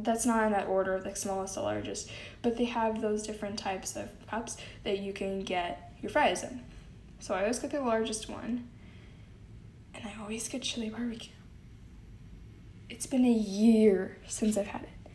That's 0.00 0.24
not 0.24 0.44
in 0.44 0.52
that 0.52 0.68
order, 0.68 1.00
like 1.00 1.16
smallest 1.16 1.54
to 1.54 1.62
largest, 1.62 2.10
but 2.42 2.56
they 2.56 2.66
have 2.66 3.00
those 3.00 3.26
different 3.26 3.58
types 3.58 3.96
of 3.96 4.08
cups 4.28 4.56
that 4.84 5.00
you 5.00 5.12
can 5.12 5.42
get 5.42 5.92
your 6.00 6.10
fries 6.10 6.44
in. 6.44 6.60
So 7.18 7.34
I 7.34 7.40
always 7.42 7.58
get 7.58 7.72
the 7.72 7.80
largest 7.80 8.28
one, 8.30 8.68
and 9.94 10.04
I 10.06 10.14
always 10.20 10.48
get 10.48 10.62
chili 10.62 10.88
barbecue. 10.88 11.32
It's 12.88 13.06
been 13.06 13.24
a 13.24 13.32
year 13.32 14.18
since 14.28 14.56
I've 14.56 14.68
had 14.68 14.82
it. 14.82 15.10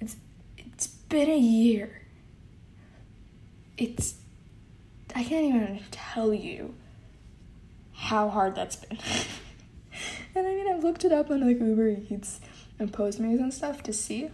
It's 0.00 0.16
it's 0.56 0.86
been 0.86 1.28
a 1.28 1.38
year. 1.38 2.02
It's 3.76 4.14
I 5.14 5.24
can't 5.24 5.44
even 5.44 5.80
tell 5.90 6.32
you 6.32 6.74
how 7.92 8.30
hard 8.30 8.54
that's 8.54 8.76
been. 8.76 8.98
and 10.34 10.46
I 10.46 10.54
mean, 10.54 10.68
I've 10.72 10.82
looked 10.82 11.04
it 11.04 11.12
up 11.12 11.30
on 11.30 11.46
like 11.46 11.60
Uber 11.60 11.88
Eats 11.88 12.40
and 12.78 12.92
Postmates 12.92 13.40
and 13.40 13.52
stuff 13.52 13.82
to 13.84 13.92
see. 13.92 14.30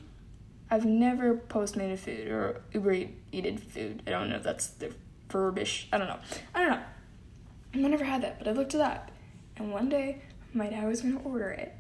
I've 0.71 0.85
never 0.85 1.35
Postmated 1.35 1.99
food 1.99 2.28
or 2.28 2.61
Uber 2.73 3.07
Eated 3.33 3.61
food. 3.61 4.02
I 4.07 4.11
don't 4.11 4.28
know 4.30 4.37
if 4.37 4.42
that's 4.42 4.68
the 4.68 4.92
verbish. 5.28 5.87
I 5.92 5.99
don't 5.99 6.09
know. 6.09 6.18
I 6.54 6.61
don't 6.61 6.71
know. 6.71 6.83
I've 7.75 7.80
never 7.80 8.04
had 8.04 8.23
that, 8.23 8.38
but 8.38 8.49
I 8.49 8.52
looked 8.52 8.75
it 8.75 8.80
up. 8.80 9.11
And 9.57 9.73
one 9.73 9.88
day, 9.88 10.23
my 10.52 10.68
dad 10.68 10.87
was 10.87 11.02
gonna 11.02 11.21
order 11.25 11.50
it. 11.50 11.75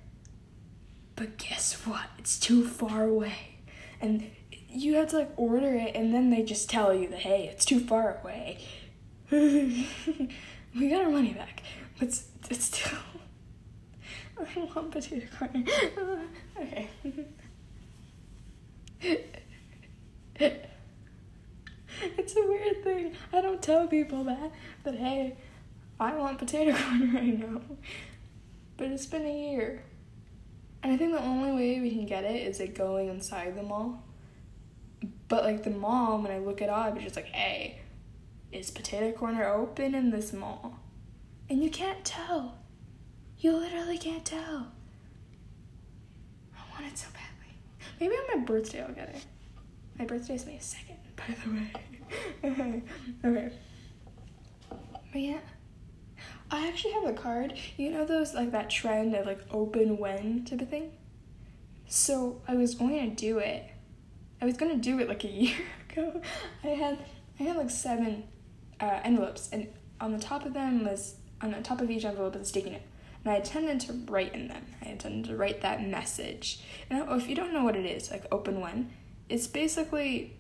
But 1.16 1.36
guess 1.38 1.74
what? 1.86 2.06
It's 2.18 2.38
too 2.38 2.66
far 2.66 3.04
away. 3.04 3.58
And 4.00 4.30
you 4.68 4.94
have 4.94 5.08
to 5.08 5.18
like 5.18 5.32
order 5.36 5.74
it, 5.74 5.94
and 5.94 6.14
then 6.14 6.30
they 6.30 6.42
just 6.42 6.68
tell 6.70 6.94
you 6.94 7.08
that, 7.08 7.20
hey, 7.20 7.48
it's 7.50 7.64
too 7.64 7.80
far 7.80 8.18
away. 8.22 8.64
we 9.30 9.88
got 10.90 11.04
our 11.04 11.10
money 11.10 11.32
back. 11.32 11.62
But 11.98 12.08
it's, 12.08 12.28
it's 12.50 12.64
still. 12.66 12.98
I 14.40 14.58
want 14.74 14.90
potato 14.90 15.26
corn. 15.38 15.66
okay. 16.58 16.88
it's 22.00 22.36
a 22.36 22.42
weird 22.42 22.84
thing. 22.84 23.14
I 23.32 23.40
don't 23.40 23.62
tell 23.62 23.86
people 23.86 24.24
that, 24.24 24.52
but 24.84 24.94
hey, 24.94 25.36
I 25.98 26.14
want 26.14 26.38
potato 26.38 26.72
corn 26.76 27.14
right 27.14 27.38
now. 27.38 27.60
But 28.76 28.88
it's 28.88 29.06
been 29.06 29.26
a 29.26 29.50
year. 29.50 29.82
And 30.82 30.92
I 30.92 30.96
think 30.96 31.12
the 31.12 31.22
only 31.22 31.52
way 31.52 31.80
we 31.80 31.90
can 31.90 32.06
get 32.06 32.24
it 32.24 32.46
is 32.46 32.60
like 32.60 32.74
going 32.74 33.08
inside 33.08 33.56
the 33.56 33.62
mall. 33.64 34.04
But 35.28 35.44
like 35.44 35.64
the 35.64 35.70
mall, 35.70 36.22
when 36.22 36.30
I 36.30 36.38
look 36.38 36.62
it 36.62 36.70
up, 36.70 36.94
it's 36.94 37.04
just 37.04 37.16
like, 37.16 37.26
hey, 37.26 37.80
is 38.52 38.70
potato 38.70 39.10
corner 39.16 39.46
open 39.46 39.94
in 39.94 40.10
this 40.10 40.32
mall? 40.32 40.78
And 41.50 41.62
you 41.62 41.70
can't 41.70 42.04
tell. 42.04 42.57
You 43.40 43.56
literally 43.56 43.98
can't 43.98 44.24
tell. 44.24 44.72
I 46.56 46.72
want 46.72 46.92
it 46.92 46.98
so 46.98 47.06
badly. 47.12 47.54
Maybe 48.00 48.14
on 48.14 48.40
my 48.40 48.44
birthday 48.44 48.82
I'll 48.82 48.92
get 48.92 49.10
it. 49.10 49.24
My 49.98 50.04
birthday 50.04 50.34
is 50.34 50.46
May 50.46 50.58
2nd, 50.58 50.96
by 51.16 51.34
the 51.44 51.50
way. 51.50 51.72
okay. 53.24 53.50
But 55.12 55.20
yeah. 55.20 55.38
I 56.50 56.66
actually 56.66 56.92
have 56.94 57.04
a 57.04 57.12
card. 57.12 57.54
You 57.76 57.90
know 57.90 58.04
those 58.04 58.34
like 58.34 58.50
that 58.52 58.70
trend 58.70 59.14
of 59.14 59.26
like 59.26 59.40
open 59.50 59.98
when 59.98 60.44
type 60.44 60.60
of 60.60 60.68
thing? 60.68 60.92
So 61.86 62.40
I 62.48 62.54
was 62.54 62.74
going 62.74 63.10
to 63.10 63.14
do 63.14 63.38
it. 63.38 63.70
I 64.40 64.44
was 64.44 64.56
gonna 64.56 64.76
do 64.76 64.98
it 65.00 65.08
like 65.08 65.24
a 65.24 65.28
year 65.32 65.56
ago. 65.90 66.20
I 66.62 66.68
had 66.68 66.98
I 67.38 67.42
had 67.42 67.56
like 67.56 67.70
seven 67.70 68.24
uh, 68.80 69.00
envelopes 69.04 69.48
and 69.52 69.68
on 70.00 70.12
the 70.12 70.18
top 70.18 70.46
of 70.46 70.54
them 70.54 70.84
was 70.84 71.16
on 71.40 71.52
the 71.52 71.60
top 71.60 71.80
of 71.80 71.90
each 71.90 72.04
envelope 72.04 72.34
was 72.34 72.42
a 72.42 72.44
sticky 72.44 72.70
note. 72.70 72.82
And 73.24 73.32
I 73.32 73.36
intended 73.36 73.80
to 73.80 73.92
write 74.10 74.34
in 74.34 74.48
them. 74.48 74.64
I 74.82 74.88
intended 74.88 75.30
to 75.30 75.36
write 75.36 75.60
that 75.62 75.86
message. 75.86 76.60
And 76.88 77.04
if 77.10 77.28
you 77.28 77.34
don't 77.34 77.52
know 77.52 77.64
what 77.64 77.76
it 77.76 77.84
is, 77.84 78.10
like 78.10 78.24
open 78.30 78.60
when, 78.60 78.90
it's 79.28 79.46
basically 79.46 80.36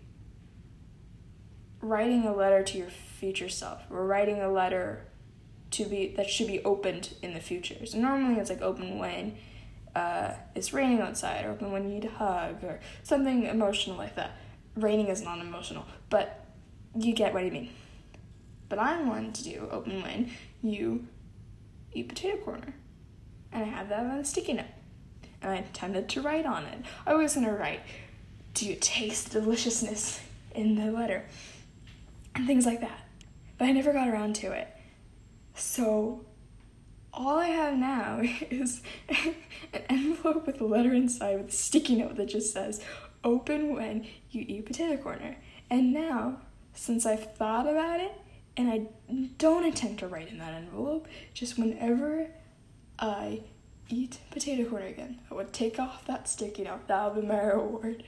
writing 1.80 2.24
a 2.24 2.34
letter 2.34 2.62
to 2.62 2.78
your 2.78 2.88
future 2.88 3.48
self 3.48 3.82
or 3.90 4.04
writing 4.04 4.40
a 4.40 4.50
letter 4.50 5.04
to 5.70 5.84
be 5.84 6.14
that 6.16 6.28
should 6.28 6.46
be 6.46 6.64
opened 6.64 7.14
in 7.22 7.34
the 7.34 7.40
future. 7.40 7.84
So 7.86 7.98
normally 7.98 8.40
it's 8.40 8.50
like 8.50 8.62
open 8.62 8.98
when 8.98 9.36
uh, 9.94 10.32
it's 10.54 10.72
raining 10.72 11.00
outside, 11.00 11.44
or 11.44 11.50
open 11.50 11.72
when 11.72 11.84
you 11.84 11.94
need 11.94 12.04
a 12.04 12.10
hug, 12.10 12.62
or 12.62 12.80
something 13.02 13.44
emotional 13.44 13.96
like 13.96 14.14
that. 14.16 14.32
Raining 14.76 15.08
is 15.08 15.22
non 15.22 15.40
emotional, 15.40 15.84
but 16.08 16.46
you 16.96 17.12
get 17.12 17.34
what 17.34 17.42
I 17.42 17.50
mean. 17.50 17.70
But 18.68 18.78
I 18.78 19.02
wanted 19.02 19.34
to 19.36 19.44
do 19.44 19.68
open 19.70 20.02
when 20.02 20.30
you 20.62 21.06
eat 21.92 22.08
potato 22.08 22.36
corner. 22.38 22.74
And 23.52 23.64
I 23.64 23.68
had 23.68 23.88
that 23.90 24.00
on 24.00 24.18
a 24.18 24.24
sticky 24.24 24.54
note. 24.54 24.66
And 25.40 25.52
I 25.52 25.56
intended 25.56 26.08
to 26.10 26.22
write 26.22 26.46
on 26.46 26.64
it. 26.64 26.78
I 27.06 27.14
was 27.14 27.34
gonna 27.34 27.52
write, 27.52 27.80
Do 28.54 28.66
you 28.66 28.76
taste 28.80 29.32
deliciousness 29.32 30.20
in 30.54 30.74
the 30.74 30.90
letter? 30.90 31.24
And 32.34 32.46
things 32.46 32.66
like 32.66 32.80
that. 32.80 33.06
But 33.56 33.66
I 33.66 33.72
never 33.72 33.92
got 33.92 34.08
around 34.08 34.34
to 34.36 34.52
it. 34.52 34.68
So 35.54 36.24
all 37.12 37.38
I 37.38 37.48
have 37.48 37.76
now 37.76 38.20
is 38.50 38.82
an 39.08 39.82
envelope 39.88 40.46
with 40.46 40.60
a 40.60 40.64
letter 40.64 40.92
inside 40.92 41.38
with 41.38 41.48
a 41.48 41.52
sticky 41.52 41.96
note 41.96 42.16
that 42.16 42.28
just 42.28 42.52
says, 42.52 42.80
Open 43.24 43.74
when 43.74 44.06
you 44.30 44.44
eat 44.46 44.66
potato 44.66 44.96
corner. 45.02 45.36
And 45.68 45.92
now, 45.92 46.40
since 46.72 47.04
I've 47.04 47.34
thought 47.34 47.68
about 47.68 48.00
it, 48.00 48.12
and 48.58 48.68
I 48.68 48.86
don't 49.38 49.64
intend 49.64 50.00
to 50.00 50.08
write 50.08 50.28
in 50.28 50.38
that 50.38 50.52
envelope, 50.52 51.06
just 51.32 51.56
whenever 51.56 52.26
I 52.98 53.42
eat 53.88 54.18
potato 54.32 54.68
corn 54.68 54.82
again, 54.82 55.20
I 55.30 55.34
would 55.34 55.52
take 55.52 55.78
off 55.78 56.04
that 56.06 56.28
sticky 56.28 56.64
note. 56.64 56.88
That 56.88 57.14
would 57.14 57.22
be 57.22 57.26
my 57.26 57.40
reward. 57.40 58.02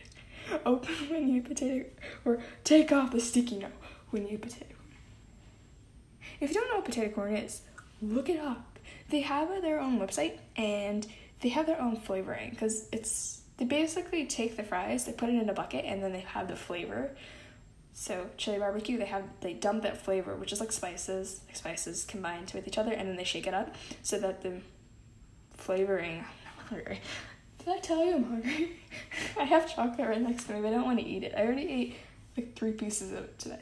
Open 0.67 0.95
when 1.09 1.29
you 1.29 1.43
potato, 1.43 1.89
or 2.25 2.41
take 2.65 2.91
off 2.91 3.13
the 3.13 3.21
sticky 3.21 3.61
note 3.61 3.71
when 4.11 4.27
you 4.27 4.39
potato 4.39 4.67
corn. 4.67 4.97
If 6.41 6.51
you 6.51 6.55
don't 6.55 6.69
know 6.69 6.77
what 6.77 6.85
potato 6.85 7.15
corn 7.15 7.37
is, 7.37 7.63
look 8.03 8.29
it 8.29 8.41
up. 8.41 8.79
They 9.09 9.21
have 9.21 9.49
their 9.63 9.81
own 9.81 10.01
website 10.01 10.39
and 10.57 11.07
they 11.43 11.51
have 11.51 11.67
their 11.67 11.81
own 11.81 11.97
flavoring 11.97 12.51
because 12.51 12.89
it's 12.93 13.43
they 13.59 13.67
basically 13.67 14.27
take 14.27 14.57
the 14.57 14.63
fries, 14.65 15.05
they 15.05 15.13
put 15.13 15.29
it 15.29 15.35
in 15.35 15.49
a 15.49 15.53
bucket, 15.53 15.85
and 15.85 16.03
then 16.03 16.13
they 16.13 16.21
have 16.21 16.49
the 16.49 16.57
flavor. 16.57 17.11
So 17.93 18.31
chili 18.37 18.59
barbecue, 18.59 18.99
they 18.99 19.07
have 19.07 19.25
they 19.41 19.53
dump 19.53 19.83
that 19.83 20.03
flavor, 20.03 20.35
which 20.35 20.53
is 20.53 20.61
like 20.61 20.73
spices, 20.73 21.41
like 21.47 21.57
spices 21.57 22.05
combined 22.05 22.53
with 22.55 22.67
each 22.67 22.79
other, 22.79 22.93
and 22.93 23.09
then 23.09 23.17
they 23.17 23.25
shake 23.25 23.47
it 23.47 23.55
up 23.55 23.75
so 24.03 24.19
that 24.19 24.43
the 24.43 24.61
flavoring. 25.55 26.19
I'm 26.19 26.67
hungry. 26.67 27.01
Did 27.59 27.69
I 27.69 27.79
tell 27.79 28.05
you 28.05 28.15
I'm 28.15 28.25
hungry? 28.25 28.79
I 29.39 29.45
have 29.45 29.73
chocolate 29.73 30.09
right 30.09 30.21
next 30.21 30.45
to 30.45 30.55
me, 30.55 30.61
but 30.61 30.69
I 30.69 30.71
don't 30.71 30.87
want 30.87 30.99
to 30.99 31.05
eat 31.05 31.25
it. 31.25 31.35
I 31.37 31.45
already 31.45 31.69
ate 31.69 31.97
like 32.37 32.57
three 32.57 32.73
pieces 32.73 33.13
of 33.13 33.25
it 33.25 33.39
today. 33.39 33.61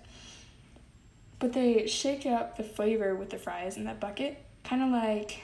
But 1.38 1.52
they 1.52 1.86
shake 1.86 2.26
up 2.26 2.56
the 2.56 2.64
flavor 2.64 3.14
with 3.14 3.30
the 3.30 3.38
fries 3.38 3.76
in 3.76 3.84
that 3.84 4.00
bucket, 4.00 4.44
kind 4.64 4.82
of 4.82 4.90
like 4.90 5.40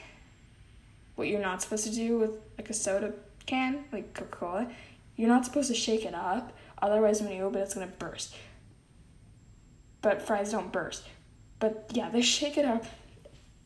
what 1.15 1.27
you're 1.27 1.41
not 1.41 1.61
supposed 1.61 1.85
to 1.85 1.93
do 1.93 2.17
with 2.17 2.31
like 2.57 2.69
a 2.69 2.73
soda 2.73 3.13
can, 3.45 3.85
like 3.91 4.13
Coca 4.13 4.35
Cola. 4.35 4.71
You're 5.15 5.29
not 5.29 5.45
supposed 5.45 5.69
to 5.69 5.75
shake 5.75 6.05
it 6.05 6.13
up, 6.13 6.51
otherwise, 6.81 7.21
when 7.21 7.31
you 7.31 7.43
open 7.43 7.59
it, 7.59 7.63
it's 7.63 7.73
gonna 7.73 7.87
burst. 7.87 8.35
But 10.05 10.21
fries 10.21 10.51
don't 10.51 10.71
burst. 10.71 11.03
But 11.57 11.89
yeah, 11.91 12.11
they 12.11 12.21
shake 12.21 12.59
it 12.59 12.65
up 12.65 12.85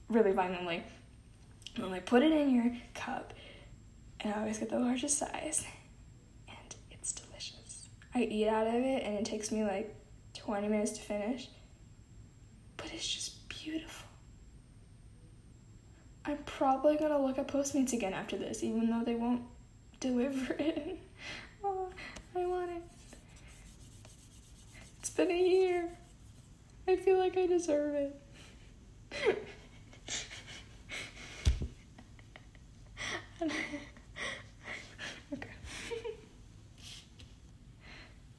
really 0.07 0.31
violently. 0.31 0.83
And 1.75 1.83
then 1.83 1.91
they 1.91 1.99
put 1.99 2.23
it 2.23 2.31
in 2.31 2.55
your 2.55 2.71
cup, 2.93 3.33
and 4.21 4.33
I 4.33 4.39
always 4.39 4.57
get 4.57 4.69
the 4.69 4.79
largest 4.79 5.17
size, 5.17 5.65
and 6.47 6.75
it's 6.91 7.11
delicious. 7.11 7.89
I 8.15 8.21
eat 8.21 8.47
out 8.47 8.67
of 8.67 8.75
it, 8.75 9.03
and 9.03 9.15
it 9.15 9.25
takes 9.25 9.51
me 9.51 9.65
like 9.65 9.93
20 10.33 10.69
minutes 10.69 10.93
to 10.93 11.01
finish, 11.01 11.49
but 12.77 12.85
it's 12.93 13.05
just 13.05 13.49
beautiful. 13.49 14.07
I'm 16.23 16.37
probably 16.45 16.95
gonna 16.95 17.21
look 17.21 17.37
at 17.37 17.49
Postmates 17.49 17.91
again 17.91 18.13
after 18.13 18.37
this, 18.37 18.63
even 18.63 18.89
though 18.89 19.03
they 19.03 19.15
won't 19.15 19.41
deliver 19.99 20.53
it. 20.53 20.99
oh, 21.65 21.89
I 22.33 22.45
want 22.45 22.71
it. 22.71 22.83
It's 24.99 25.09
been 25.09 25.31
a 25.31 25.37
year. 25.37 25.89
I 26.89 26.95
feel 26.95 27.19
like 27.19 27.37
I 27.37 27.45
deserve 27.45 27.93
it. 27.93 28.19
okay. 35.31 35.47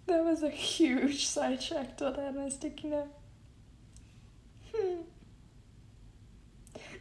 that 0.06 0.24
was 0.24 0.42
a 0.42 0.50
huge 0.50 1.28
sidetrack 1.28 1.96
to 1.98 2.06
that 2.16 2.34
my 2.34 2.48
sticky 2.48 2.88
note. 2.88 3.06
Hmm. 4.74 5.02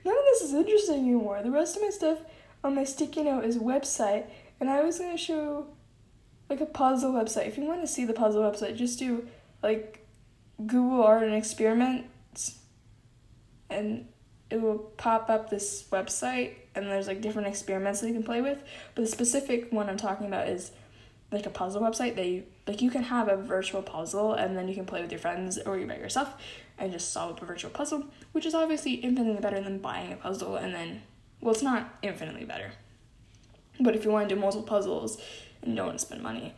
None 0.06 0.18
of 0.18 0.24
this 0.26 0.42
is 0.44 0.54
interesting 0.54 1.00
anymore. 1.00 1.42
The 1.42 1.50
rest 1.50 1.76
of 1.78 1.82
my 1.82 1.90
stuff 1.90 2.20
on 2.64 2.76
my 2.76 2.84
sticky 2.84 3.24
note 3.24 3.44
is 3.44 3.58
website, 3.58 4.28
and 4.60 4.70
I 4.70 4.84
was 4.84 5.00
gonna 5.00 5.18
show 5.18 5.66
like 6.48 6.62
a 6.62 6.68
puzzle 6.68 7.14
website. 7.14 7.48
If 7.48 7.58
you 7.58 7.64
want 7.64 7.82
to 7.82 7.88
see 7.88 8.06
the 8.06 8.14
puzzle 8.14 8.44
website, 8.44 8.76
just 8.76 9.00
do 9.00 9.28
like 9.64 9.99
Google 10.66 11.04
Art 11.04 11.24
and 11.24 11.34
Experiments, 11.34 12.60
and 13.70 14.08
it 14.50 14.62
will 14.62 14.78
pop 14.98 15.30
up 15.30 15.50
this 15.50 15.86
website, 15.92 16.54
and 16.76 16.88
there's 16.88 17.08
like 17.08 17.22
different 17.22 17.48
experiments 17.48 18.02
that 18.02 18.08
you 18.08 18.14
can 18.14 18.24
play 18.24 18.42
with. 18.42 18.62
But 18.96 19.04
the 19.04 19.08
specific 19.08 19.72
one 19.72 19.90
I'm 19.90 19.98
talking 19.98 20.28
about 20.28 20.48
is 20.48 20.72
like 21.32 21.46
a 21.46 21.52
puzzle 21.52 21.82
website. 21.82 22.16
They 22.16 22.46
like 22.68 22.82
you 22.82 22.90
can 22.90 23.04
have 23.04 23.28
a 23.30 23.38
virtual 23.38 23.82
puzzle, 23.82 24.34
and 24.34 24.58
then 24.58 24.68
you 24.68 24.76
can 24.76 24.86
play 24.86 25.02
with 25.02 25.12
your 25.12 25.20
friends 25.20 25.58
or 25.58 25.78
you 25.78 25.88
by 25.88 25.98
yourself, 25.98 26.34
and 26.78 26.92
just 26.92 27.12
solve 27.14 27.42
a 27.42 27.46
virtual 27.46 27.72
puzzle, 27.72 28.06
which 28.32 28.46
is 28.46 28.54
obviously 28.54 28.94
infinitely 28.94 29.42
better 29.42 29.62
than 29.62 29.80
buying 29.80 30.12
a 30.12 30.16
puzzle 30.16 30.56
and 30.56 30.74
then 30.74 31.02
well, 31.42 31.54
it's 31.54 31.64
not 31.64 31.98
infinitely 32.02 32.46
better. 32.46 32.72
But 33.80 33.96
if 33.96 34.04
you 34.04 34.12
want 34.12 34.28
to 34.28 34.36
do 34.36 34.40
multiple 34.40 34.68
puzzles 34.68 35.22
and 35.62 35.76
don't 35.76 35.88
want 35.88 36.00
to 36.00 36.06
spend 36.06 36.22
money, 36.22 36.54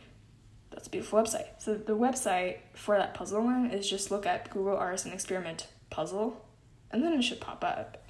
that's 0.72 0.86
a 0.86 0.90
beautiful 0.90 1.22
website. 1.22 1.46
So 1.58 1.74
the 1.74 1.96
website 1.96 2.58
for 2.74 2.96
that 2.96 3.14
puzzle 3.14 3.42
one 3.42 3.70
is 3.70 3.88
just 3.88 4.10
look 4.10 4.26
at 4.26 4.50
Google 4.50 4.76
Arts 4.76 5.04
and 5.04 5.12
Experiment 5.12 5.66
puzzle, 5.90 6.44
and 6.90 7.02
then 7.02 7.12
it 7.12 7.22
should 7.22 7.40
pop 7.40 7.62
up. 7.62 8.02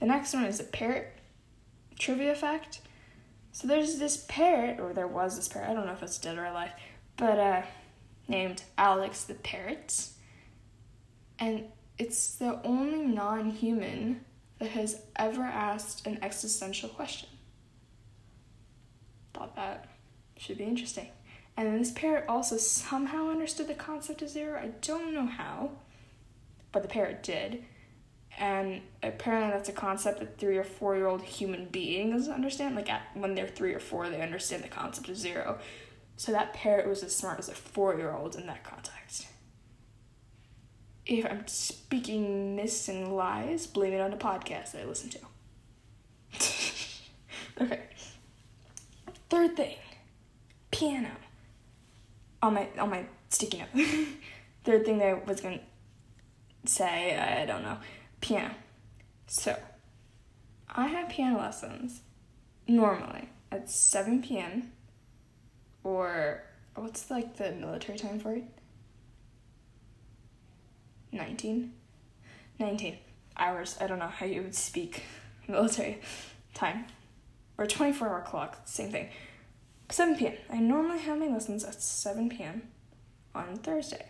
The 0.00 0.06
next 0.06 0.34
one 0.34 0.44
is 0.44 0.60
a 0.60 0.64
parrot 0.64 1.12
trivia 1.98 2.34
fact. 2.34 2.80
So 3.52 3.68
there's 3.68 3.98
this 3.98 4.24
parrot, 4.28 4.80
or 4.80 4.92
there 4.92 5.06
was 5.06 5.36
this 5.36 5.48
parrot, 5.48 5.70
I 5.70 5.74
don't 5.74 5.86
know 5.86 5.92
if 5.92 6.02
it's 6.02 6.18
dead 6.18 6.38
or 6.38 6.44
alive, 6.44 6.72
but 7.16 7.38
uh, 7.38 7.62
named 8.28 8.62
Alex 8.78 9.24
the 9.24 9.34
parrot. 9.34 10.08
And 11.38 11.64
it's 11.98 12.36
the 12.36 12.60
only 12.64 13.04
non 13.04 13.50
human 13.50 14.24
that 14.58 14.70
has 14.70 15.02
ever 15.16 15.42
asked 15.42 16.06
an 16.06 16.18
existential 16.22 16.88
question. 16.88 17.28
Thought 19.34 19.56
that 19.56 19.88
should 20.36 20.58
be 20.58 20.64
interesting. 20.64 21.08
And 21.56 21.68
then 21.68 21.78
this 21.78 21.90
parrot 21.90 22.24
also 22.28 22.56
somehow 22.56 23.28
understood 23.30 23.68
the 23.68 23.74
concept 23.74 24.22
of 24.22 24.28
zero. 24.28 24.58
I 24.58 24.68
don't 24.80 25.12
know 25.12 25.26
how, 25.26 25.72
but 26.72 26.82
the 26.82 26.88
parrot 26.88 27.22
did. 27.22 27.64
And 28.38 28.80
apparently, 29.02 29.50
that's 29.50 29.68
a 29.68 29.72
concept 29.72 30.20
that 30.20 30.38
three 30.38 30.56
or 30.56 30.64
four 30.64 30.96
year 30.96 31.06
old 31.06 31.22
human 31.22 31.66
beings 31.66 32.28
understand. 32.28 32.74
Like, 32.74 32.90
at, 32.90 33.02
when 33.14 33.34
they're 33.34 33.46
three 33.46 33.74
or 33.74 33.78
four, 33.78 34.08
they 34.08 34.22
understand 34.22 34.64
the 34.64 34.68
concept 34.68 35.10
of 35.10 35.18
zero. 35.18 35.58
So, 36.16 36.32
that 36.32 36.54
parrot 36.54 36.88
was 36.88 37.02
as 37.02 37.14
smart 37.14 37.38
as 37.38 37.50
a 37.50 37.54
four 37.54 37.94
year 37.96 38.10
old 38.12 38.34
in 38.34 38.46
that 38.46 38.64
context. 38.64 39.26
If 41.04 41.26
I'm 41.26 41.46
speaking 41.46 42.56
myths 42.56 42.88
and 42.88 43.14
lies, 43.14 43.66
blame 43.66 43.92
it 43.92 44.00
on 44.00 44.10
the 44.10 44.16
podcast 44.16 44.72
that 44.72 44.82
I 44.82 44.84
listen 44.84 45.10
to. 45.10 45.18
okay. 47.62 47.82
Third 49.28 49.56
thing 49.56 49.76
piano 50.70 51.10
on 52.42 52.54
my 52.54 52.68
on 52.78 52.90
my 52.90 53.04
sticky 53.28 53.58
note. 53.58 53.86
Third 54.64 54.84
thing 54.84 54.98
that 54.98 55.08
I 55.08 55.14
was 55.14 55.40
gonna 55.40 55.60
say, 56.64 57.16
I 57.16 57.46
don't 57.46 57.62
know, 57.62 57.78
piano. 58.20 58.54
So, 59.26 59.56
I 60.68 60.86
have 60.86 61.08
piano 61.08 61.38
lessons 61.38 62.02
normally 62.66 63.28
at 63.50 63.70
seven 63.70 64.22
p.m. 64.22 64.72
or 65.84 66.44
what's 66.74 67.10
like 67.10 67.36
the 67.36 67.52
military 67.52 67.98
time 67.98 68.18
for 68.18 68.34
it? 68.34 68.44
19? 71.12 71.72
19 72.58 72.98
hours. 73.36 73.76
I 73.80 73.86
don't 73.86 73.98
know 73.98 74.08
how 74.08 74.26
you 74.26 74.42
would 74.42 74.54
speak 74.54 75.02
military 75.48 76.00
time. 76.54 76.86
Or 77.58 77.66
24 77.66 78.08
hour 78.08 78.22
clock, 78.22 78.62
same 78.64 78.90
thing. 78.90 79.10
7 79.92 80.16
p.m. 80.16 80.34
I 80.50 80.58
normally 80.58 81.00
have 81.00 81.18
my 81.18 81.26
lessons 81.26 81.64
at 81.64 81.82
7 81.82 82.30
p.m. 82.30 82.62
on 83.34 83.56
Thursday. 83.58 84.06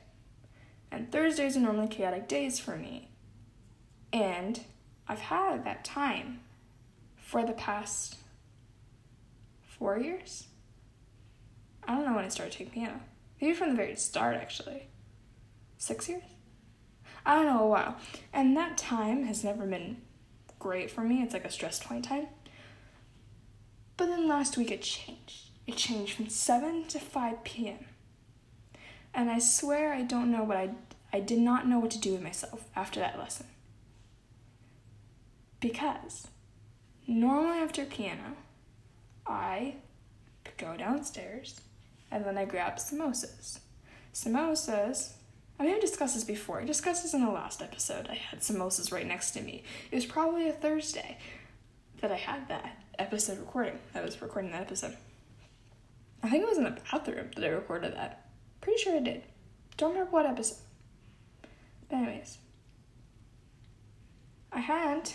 And 0.93 1.11
Thursdays 1.11 1.57
are 1.57 1.61
normally 1.61 1.89
chaotic 1.89 2.29
days 2.29 2.61
for 2.61 2.77
me. 2.77 3.09
And 4.13 4.61
I've 5.09 5.19
had 5.19 5.65
that 5.65 5.85
time 5.85 6.41
for 7.17 7.45
the 7.45 7.53
past 7.53 8.19
four 9.63 9.99
years. 9.99 10.47
I 11.83 11.97
don't 11.97 12.05
know 12.05 12.15
when 12.15 12.27
I 12.27 12.29
started 12.29 12.53
taking 12.53 12.73
piano. 12.73 13.01
Maybe 13.41 13.55
from 13.55 13.71
the 13.71 13.77
very 13.77 13.97
start, 13.97 14.37
actually. 14.37 14.87
Six 15.79 16.09
years? 16.09 16.23
I 17.27 17.35
don't 17.35 17.47
know, 17.47 17.65
a 17.65 17.69
while. 17.69 17.97
And 18.33 18.57
that 18.57 18.79
time 18.79 19.25
has 19.25 19.43
never 19.43 19.67
been 19.67 19.97
great 20.61 20.93
for 20.93 21.01
me. 21.01 21.23
It's 21.23 21.35
like 21.35 21.45
a 21.45 21.51
stress 21.51 21.83
point 21.83 22.05
time. 22.05 22.29
But 23.97 24.07
then 24.07 24.29
last 24.29 24.57
week 24.57 24.71
it 24.71 24.83
changed. 24.83 25.52
It 25.67 25.77
changed 25.77 26.15
from 26.15 26.29
7 26.29 26.85
to 26.89 26.99
5 26.99 27.45
p.m. 27.45 27.85
And 29.15 29.31
I 29.31 29.39
swear 29.39 29.93
I 29.93 30.03
don't 30.03 30.31
know 30.31 30.43
what 30.43 30.57
I 30.57 30.71
I 31.13 31.21
did 31.21 31.39
not 31.39 31.69
know 31.69 31.79
what 31.79 31.91
to 31.91 32.01
do 32.01 32.13
with 32.13 32.23
myself 32.23 32.65
after 32.75 32.99
that 33.01 33.19
lesson. 33.19 33.47
Because 35.61 36.29
normally 37.07 37.59
after 37.59 37.85
piano, 37.85 38.37
I 39.27 39.75
go 40.57 40.77
downstairs 40.77 41.61
and 42.11 42.25
then 42.25 42.39
I 42.39 42.47
grab 42.47 42.77
samosas. 42.77 43.59
Samosas, 44.15 45.13
I 45.61 45.65
may 45.65 45.71
have 45.73 45.81
discussed 45.81 46.15
this 46.15 46.25
before. 46.25 46.61
I 46.61 46.65
discussed 46.65 47.03
this 47.03 47.15
in 47.15 47.25
the 47.25 47.31
last 47.31 47.63
episode. 47.63 48.09
I 48.09 48.15
had 48.15 48.41
samosas 48.41 48.91
right 48.91 49.07
next 49.07 49.33
to 49.33 49.43
me. 49.43 49.63
It 49.91 49.95
was 49.95 50.07
probably 50.07 50.49
a 50.49 50.53
Thursday 50.53 51.19
that 52.01 52.11
I 52.11 52.17
had 52.17 52.49
that 52.49 52.79
episode 52.99 53.39
recording. 53.39 53.79
I 53.95 54.01
was 54.01 54.21
recording 54.21 54.51
that 54.53 54.63
episode. 54.63 54.97
I 56.23 56.31
think 56.31 56.43
it 56.43 56.49
was 56.49 56.59
in 56.59 56.65
the 56.65 56.79
bathroom 56.91 57.31
that 57.35 57.45
I 57.45 57.49
recorded 57.49 57.95
that. 57.95 58.27
Pretty 58.61 58.81
sure 58.81 58.97
I 58.97 59.01
did. 59.01 59.25
Don't 59.77 59.91
remember 59.91 60.11
what 60.11 60.27
episode. 60.27 60.59
But 61.89 61.97
anyways, 61.97 62.39
I 64.53 64.61
had 64.61 65.11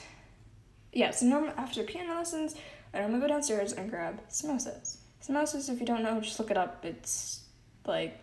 yeah. 0.92 1.12
So 1.12 1.26
normal 1.26 1.54
after 1.58 1.84
piano 1.84 2.14
lessons, 2.16 2.56
I 2.94 3.00
normally 3.00 3.22
go 3.22 3.28
downstairs 3.28 3.74
and 3.74 3.90
grab 3.90 4.22
samosas. 4.30 4.98
Samosas, 5.24 5.70
if 5.70 5.80
you 5.80 5.86
don't 5.86 6.04
know, 6.04 6.20
just 6.20 6.40
look 6.40 6.52
it 6.52 6.58
up. 6.58 6.84
It's 6.84 7.42
like 7.86 8.20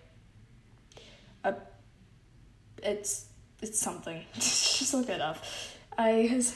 a 1.44 1.54
it's 2.82 3.26
it's 3.62 3.80
something. 3.80 4.22
Just 4.34 4.92
look 4.92 5.08
it 5.08 5.20
up. 5.20 5.42
I 5.96 6.08
has. 6.28 6.54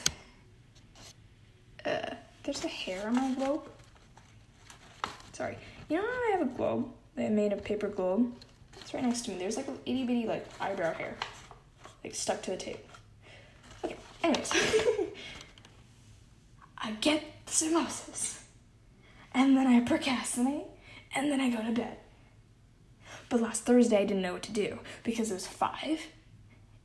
Uh, 1.83 2.13
there's 2.43 2.63
a 2.63 2.67
hair 2.67 3.07
on 3.07 3.15
my 3.15 3.33
globe. 3.33 3.67
Sorry. 5.33 5.57
You 5.89 5.97
know 5.97 6.03
I 6.03 6.29
have 6.33 6.41
a 6.41 6.45
globe 6.45 6.87
I 7.17 7.29
made 7.29 7.51
a 7.51 7.57
paper 7.57 7.87
globe? 7.87 8.31
It's 8.79 8.93
right 8.93 9.03
next 9.03 9.25
to 9.25 9.31
me. 9.31 9.39
There's 9.39 9.57
like 9.57 9.67
a 9.67 9.73
itty 9.85 10.05
bitty 10.05 10.25
like 10.25 10.45
eyebrow 10.59 10.93
hair, 10.93 11.17
like 12.03 12.15
stuck 12.15 12.41
to 12.43 12.51
the 12.51 12.57
tape. 12.57 12.87
Okay. 13.83 13.95
Anyways, 14.23 14.51
I 16.77 16.91
get 17.01 17.23
the 17.45 17.51
samosas, 17.51 18.39
and 19.33 19.57
then 19.57 19.67
I 19.67 19.81
procrastinate, 19.81 20.67
and 21.13 21.31
then 21.31 21.41
I 21.41 21.49
go 21.49 21.61
to 21.61 21.71
bed. 21.71 21.97
But 23.29 23.41
last 23.41 23.65
Thursday 23.65 23.97
I 23.97 24.05
didn't 24.05 24.21
know 24.21 24.33
what 24.33 24.43
to 24.43 24.53
do 24.53 24.79
because 25.03 25.31
it 25.31 25.33
was 25.33 25.47
five, 25.47 25.99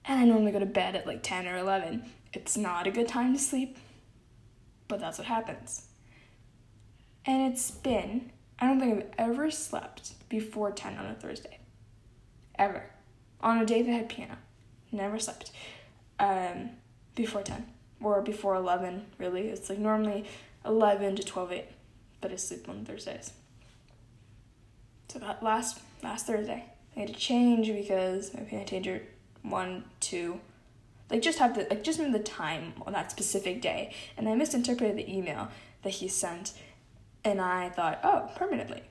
and 0.05 0.21
I 0.21 0.25
normally 0.25 0.53
go 0.53 0.59
to 0.59 0.67
bed 0.67 0.97
at 0.97 1.07
like 1.07 1.23
ten 1.23 1.47
or 1.47 1.57
eleven. 1.57 2.05
It's 2.33 2.57
not 2.57 2.87
a 2.87 2.91
good 2.91 3.07
time 3.07 3.35
to 3.35 3.39
sleep, 3.39 3.77
but 4.89 4.99
that's 4.99 5.19
what 5.19 5.29
happens. 5.29 5.87
And 7.27 7.53
it's 7.53 7.71
been 7.71 8.33
I 8.59 8.67
don't 8.67 8.81
think 8.81 9.05
I've 9.19 9.31
ever 9.31 9.51
slept 9.51 10.29
before 10.29 10.71
ten 10.71 10.97
on 10.97 11.07
a 11.07 11.15
Thursday 11.15 11.59
ever. 12.59 12.85
On 13.41 13.59
a 13.59 13.67
day 13.67 13.83
that 13.83 13.93
had 13.93 14.09
piano. 14.09 14.37
Never 14.93 15.19
slept. 15.19 15.51
Um, 16.19 16.71
before 17.15 17.43
10. 17.43 17.67
Or 18.01 18.21
before 18.23 18.55
11, 18.55 19.07
really. 19.19 19.49
It's 19.49 19.69
like 19.69 19.79
normally 19.79 20.25
11 20.65 21.17
to 21.17 21.23
12, 21.23 21.53
8. 21.53 21.65
But 22.21 22.33
I 22.33 22.37
sleep 22.37 22.69
on 22.69 22.85
Thursdays. 22.85 23.33
So 25.09 25.19
that 25.21 25.43
last 25.43 25.81
last 26.03 26.27
Thursday, 26.27 26.65
I 26.97 27.01
had 27.01 27.09
to 27.09 27.15
change 27.15 27.69
because 27.69 28.35
my 28.35 28.41
piano 28.41 28.65
teacher 28.65 29.03
one, 29.43 29.85
two, 30.01 30.41
like 31.11 31.23
just 31.23 31.39
have 31.39 31.55
the 31.55 31.67
like 31.71 31.85
just 31.85 32.01
move 32.01 32.13
the 32.13 32.19
time 32.19 32.73
on 32.85 32.95
that 32.95 33.11
specific 33.11 33.61
day, 33.61 33.95
and 34.17 34.29
I 34.29 34.35
misinterpreted 34.35 34.97
the 34.97 35.15
email 35.15 35.49
that 35.83 35.91
he 35.91 36.09
sent, 36.09 36.55
and 37.25 37.41
I 37.41 37.71
thought, 37.71 38.01
oh, 38.05 38.31
permanently. 38.37 38.83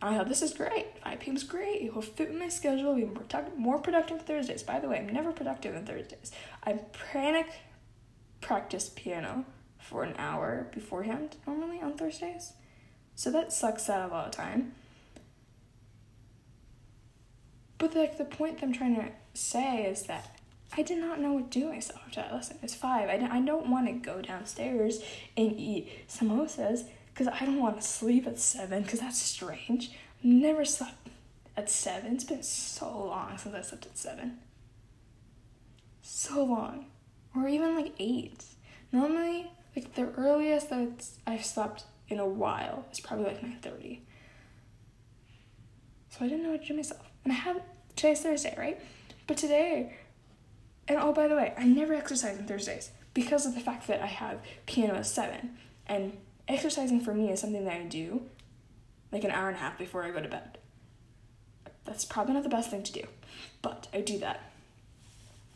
I 0.00 0.16
thought 0.16 0.28
this 0.28 0.42
is 0.42 0.52
great. 0.52 0.86
5 1.04 1.20
p.m. 1.20 1.36
is 1.36 1.44
great. 1.44 1.82
It 1.82 1.94
will 1.94 2.02
fit 2.02 2.34
my 2.34 2.48
schedule. 2.48 2.94
Be 2.94 3.04
more, 3.04 3.14
productive, 3.14 3.56
more 3.56 3.78
productive 3.78 4.22
Thursdays. 4.22 4.62
By 4.62 4.80
the 4.80 4.88
way, 4.88 4.98
I'm 4.98 5.08
never 5.08 5.30
productive 5.30 5.76
on 5.76 5.86
Thursdays. 5.86 6.32
I 6.64 6.72
panic 7.12 7.46
practice 8.40 8.88
piano 8.88 9.44
for 9.78 10.02
an 10.02 10.14
hour 10.18 10.68
beforehand 10.74 11.36
normally 11.46 11.80
on 11.80 11.94
Thursdays, 11.94 12.54
so 13.14 13.30
that 13.30 13.52
sucks 13.52 13.88
out 13.88 14.10
a 14.10 14.12
lot 14.12 14.26
of 14.26 14.32
time. 14.32 14.74
But 17.78 17.94
like 17.94 18.18
the 18.18 18.24
point 18.24 18.58
that 18.58 18.66
I'm 18.66 18.72
trying 18.72 18.96
to 18.96 19.10
say 19.34 19.84
is 19.84 20.04
that 20.04 20.36
I 20.76 20.82
did 20.82 20.98
not 20.98 21.20
know 21.20 21.34
what 21.34 21.50
to 21.50 21.60
do 21.60 21.68
myself 21.68 22.00
after 22.06 22.22
that 22.22 22.32
lesson. 22.32 22.58
It's 22.62 22.74
five. 22.74 23.08
I 23.08 23.36
I 23.36 23.40
don't 23.40 23.68
want 23.68 23.86
to 23.86 23.92
go 23.92 24.20
downstairs 24.20 25.00
and 25.36 25.52
eat 25.58 26.08
samosas 26.08 26.84
because 27.22 27.40
I 27.40 27.46
don't 27.46 27.60
want 27.60 27.80
to 27.80 27.86
sleep 27.86 28.26
at 28.26 28.38
seven 28.38 28.82
because 28.82 29.00
that's 29.00 29.20
strange. 29.20 29.92
Never 30.22 30.64
slept 30.64 31.08
at 31.56 31.70
seven. 31.70 32.14
It's 32.14 32.24
been 32.24 32.42
so 32.42 32.86
long 32.86 33.38
since 33.38 33.54
I 33.54 33.62
slept 33.62 33.86
at 33.86 33.96
seven. 33.96 34.38
So 36.00 36.44
long, 36.44 36.86
or 37.36 37.48
even 37.48 37.76
like 37.76 37.94
eight. 37.98 38.44
Normally, 38.90 39.50
like 39.76 39.94
the 39.94 40.10
earliest 40.16 40.70
that 40.70 41.06
I've 41.26 41.44
slept 41.44 41.84
in 42.08 42.18
a 42.18 42.26
while 42.26 42.86
is 42.90 43.00
probably 43.00 43.26
like 43.26 43.42
nine 43.42 43.58
thirty. 43.62 44.02
So 46.10 46.24
I 46.24 46.28
didn't 46.28 46.42
know 46.42 46.50
what 46.50 46.62
to 46.62 46.68
do 46.68 46.74
myself, 46.74 47.08
and 47.24 47.32
I 47.32 47.36
have 47.36 47.60
today's 47.94 48.20
Thursday, 48.20 48.54
right? 48.58 48.80
But 49.26 49.36
today, 49.36 49.96
and 50.88 50.98
oh 50.98 51.12
by 51.12 51.28
the 51.28 51.36
way, 51.36 51.54
I 51.56 51.64
never 51.64 51.94
exercise 51.94 52.36
on 52.38 52.46
Thursdays 52.46 52.90
because 53.14 53.46
of 53.46 53.54
the 53.54 53.60
fact 53.60 53.86
that 53.86 54.02
I 54.02 54.06
have 54.06 54.40
piano 54.66 54.94
at 54.94 55.06
seven 55.06 55.56
and 55.86 56.18
exercising 56.48 57.00
for 57.00 57.14
me 57.14 57.30
is 57.30 57.40
something 57.40 57.64
that 57.64 57.74
I 57.74 57.84
do 57.84 58.22
like 59.10 59.24
an 59.24 59.30
hour 59.30 59.48
and 59.48 59.56
a 59.56 59.60
half 59.60 59.78
before 59.78 60.04
I 60.04 60.10
go 60.10 60.20
to 60.20 60.28
bed. 60.28 60.58
That's 61.84 62.04
probably 62.04 62.34
not 62.34 62.42
the 62.42 62.48
best 62.48 62.70
thing 62.70 62.82
to 62.82 62.92
do, 62.92 63.02
but 63.60 63.88
I 63.92 64.00
do 64.00 64.18
that. 64.18 64.40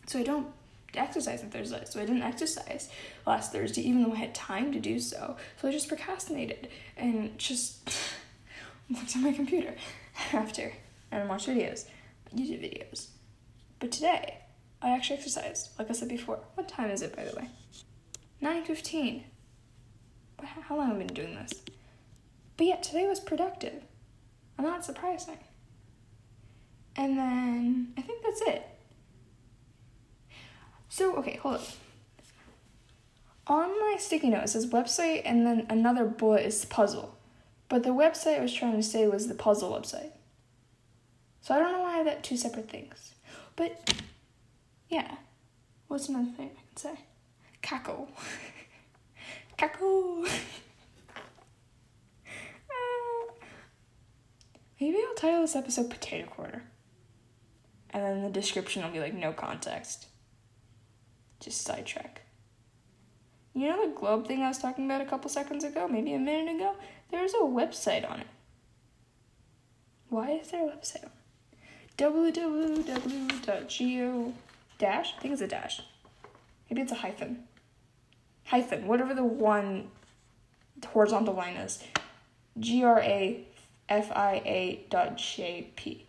So 0.07 0.19
I 0.19 0.23
don't 0.23 0.49
exercise 0.95 1.43
on 1.43 1.51
Thursday. 1.51 1.83
So 1.85 2.01
I 2.01 2.05
didn't 2.05 2.23
exercise 2.23 2.91
last 3.27 3.53
Thursday, 3.53 3.83
even 3.83 4.03
though 4.03 4.13
I 4.13 4.17
had 4.17 4.35
time 4.35 4.73
to 4.73 4.81
do 4.81 4.99
so. 4.99 5.37
So 5.61 5.69
I 5.69 5.73
just 5.73 5.89
procrastinated 5.89 6.69
and 6.97 7.37
just 7.39 7.89
looked 8.91 9.17
at 9.17 9.23
my 9.23 9.33
computer 9.33 9.75
after 10.33 10.73
and 11.11 11.29
watched 11.29 11.49
videos, 11.49 11.87
YouTube 12.35 12.63
videos. 12.63 13.09
But 13.79 13.93
today, 13.93 14.39
I 14.83 14.91
actually 14.91 15.19
exercised, 15.19 15.71
like 15.79 15.91
I 15.91 15.93
said 15.93 16.09
before. 16.09 16.41
What 16.55 16.69
time 16.69 16.91
is 16.91 17.03
it, 17.03 17.15
by 17.15 17.25
the 17.25 17.37
way? 17.37 17.49
9.15 18.43 19.23
how 20.43 20.77
long 20.77 20.89
have 20.89 20.97
I 20.97 20.99
been 20.99 21.15
doing 21.15 21.35
this? 21.35 21.53
But 22.57 22.67
yet 22.67 22.83
today 22.83 23.07
was 23.07 23.21
productive. 23.21 23.83
And 24.59 24.67
that's 24.67 24.87
surprising. 24.87 25.39
And 26.97 27.19
then 27.19 27.93
I 27.97 28.01
think 28.01 28.23
that's 28.23 28.41
it. 28.43 28.67
So, 30.89 31.17
okay, 31.17 31.37
hold 31.37 31.57
up. 31.57 31.67
On 33.49 33.69
my 33.69 33.97
sticky 33.99 34.31
note, 34.31 34.45
it 34.45 34.49
says 34.49 34.67
website, 34.67 35.23
and 35.25 35.47
then 35.47 35.67
another 35.69 36.05
bullet 36.05 36.47
is 36.47 36.65
puzzle. 36.65 37.17
But 37.69 37.83
the 37.83 37.91
website 37.91 38.39
I 38.39 38.43
was 38.43 38.53
trying 38.53 38.77
to 38.77 38.83
say 38.83 39.07
was 39.07 39.29
the 39.29 39.35
puzzle 39.35 39.71
website. 39.71 40.13
So 41.43 41.55
I 41.55 41.59
don't 41.59 41.73
know 41.73 41.83
why 41.83 41.95
I 41.95 41.97
have 41.99 42.07
that 42.07 42.25
two 42.25 42.37
separate 42.37 42.71
things. 42.71 43.15
But 43.55 43.95
yeah. 44.89 45.17
What's 45.89 46.09
another 46.09 46.31
thing 46.37 46.51
I 46.57 46.63
can 46.69 46.77
say? 46.77 47.01
Cackle. 47.63 48.09
Cackle. 49.57 50.27
Maybe 54.81 54.99
I'll 54.99 55.15
title 55.15 55.41
this 55.41 55.57
episode 55.57 55.89
Potato 55.91 56.29
Corner. 56.29 56.65
And 57.91 58.05
then 58.05 58.23
the 58.23 58.31
description 58.31 58.83
will 58.83 58.91
be 58.91 59.01
like 59.01 59.15
no 59.15 59.33
context. 59.33 60.07
Just 61.41 61.63
sidetrack. 61.63 62.23
You 63.55 63.69
know 63.71 63.89
the 63.89 63.95
globe 63.95 64.27
thing 64.27 64.43
I 64.43 64.49
was 64.49 64.59
talking 64.59 64.85
about 64.85 65.01
a 65.01 65.07
couple 65.07 65.31
seconds 65.31 65.65
ago, 65.65 65.89
maybe 65.89 66.13
a 66.13 66.19
minute 66.19 66.57
ago? 66.57 66.77
There's 67.11 67.33
a 67.33 67.39
website 67.39 68.07
on 68.11 68.21
it. 68.21 68.27
Why 70.11 70.33
is 70.33 70.51
there 70.51 70.69
a 70.69 70.71
website 70.71 71.05
on 71.05 71.11
it? 71.11 71.13
www.geo 73.17 73.25
dash? 74.79 75.15
I 75.17 75.21
think 75.21 75.33
it's 75.33 75.41
a 75.41 75.47
dash. 75.47 75.81
Maybe 76.69 76.83
it's 76.83 76.93
a 76.93 76.97
hyphen. 76.97 77.45
Hyphen, 78.47 78.87
whatever 78.87 79.15
the 79.15 79.25
one 79.25 79.89
horizontal 80.87 81.35
line 81.35 81.57
is. 81.57 81.83
G 82.59 82.85
R 82.85 83.01
A 83.01 83.45
F-I-A 83.89 84.87
dot 84.91 85.17
J-P. 85.17 86.07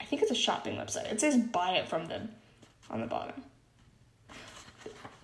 I 0.00 0.04
think 0.04 0.22
it's 0.22 0.30
a 0.30 0.36
shopping 0.36 0.76
website. 0.76 1.10
It 1.10 1.20
says 1.20 1.36
buy 1.36 1.72
it 1.72 1.88
from 1.88 2.06
them 2.06 2.30
on 2.90 3.00
the 3.00 3.06
bottom. 3.06 3.42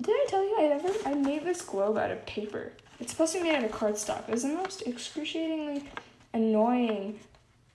Did 0.00 0.14
I 0.14 0.26
tell 0.28 0.42
you 0.42 0.56
I 0.58 0.64
ever 0.64 0.88
I 1.06 1.14
made 1.14 1.44
this 1.44 1.62
globe 1.62 1.96
out 1.96 2.10
of 2.10 2.24
paper? 2.26 2.72
It's 3.00 3.12
supposed 3.12 3.32
to 3.34 3.38
be 3.38 3.48
made 3.48 3.56
out 3.56 3.64
of 3.64 3.72
cardstock. 3.72 4.28
It 4.28 4.32
was 4.32 4.42
the 4.42 4.48
most 4.48 4.82
excruciatingly 4.86 5.88
annoying 6.32 7.20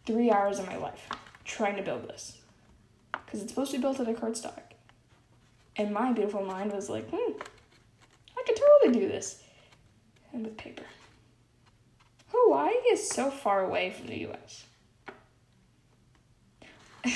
three 0.06 0.32
hours 0.32 0.60
of 0.60 0.68
my 0.68 0.78
life 0.78 1.10
trying 1.46 1.76
to 1.76 1.84
build 1.84 2.08
this. 2.08 2.38
Because 3.12 3.42
it's 3.42 3.52
supposed 3.52 3.72
to 3.72 3.78
be 3.78 3.82
built 3.82 4.00
out 4.00 4.08
of 4.08 4.18
cardstock. 4.18 4.60
And 5.78 5.94
my 5.94 6.12
beautiful 6.12 6.44
mind 6.44 6.74
was 6.74 6.90
like, 6.90 7.10
hmm, 7.10 7.34
I 8.42 8.44
could 8.46 8.56
totally 8.56 9.00
do 9.00 9.08
this. 9.08 9.44
And 10.34 10.44
with 10.44 10.58
paper. 10.58 10.86
Hawaii 12.30 12.74
is 12.92 13.08
so 13.08 13.30
far 13.30 13.64
away 13.64 13.92
from 13.92 14.08
the 14.08 14.28
US. 14.30 14.66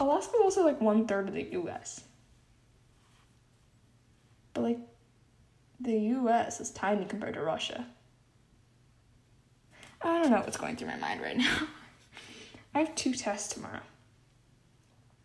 Alaska 0.00 0.34
is 0.36 0.42
also 0.42 0.64
like 0.64 0.80
one 0.80 1.06
third 1.06 1.28
of 1.28 1.34
the 1.34 1.48
US. 1.52 2.02
But 4.52 4.64
like 4.64 4.80
the 5.80 5.96
US 5.96 6.60
is 6.60 6.70
tiny 6.70 7.06
compared 7.06 7.34
to 7.34 7.40
Russia. 7.40 7.86
I 10.02 10.20
don't 10.20 10.30
know 10.30 10.40
what's 10.40 10.56
going 10.58 10.76
through 10.76 10.88
my 10.88 10.96
mind 10.96 11.22
right 11.22 11.36
now. 11.38 11.58
I 12.74 12.80
have 12.80 12.94
two 12.94 13.14
tests 13.14 13.54
tomorrow. 13.54 13.80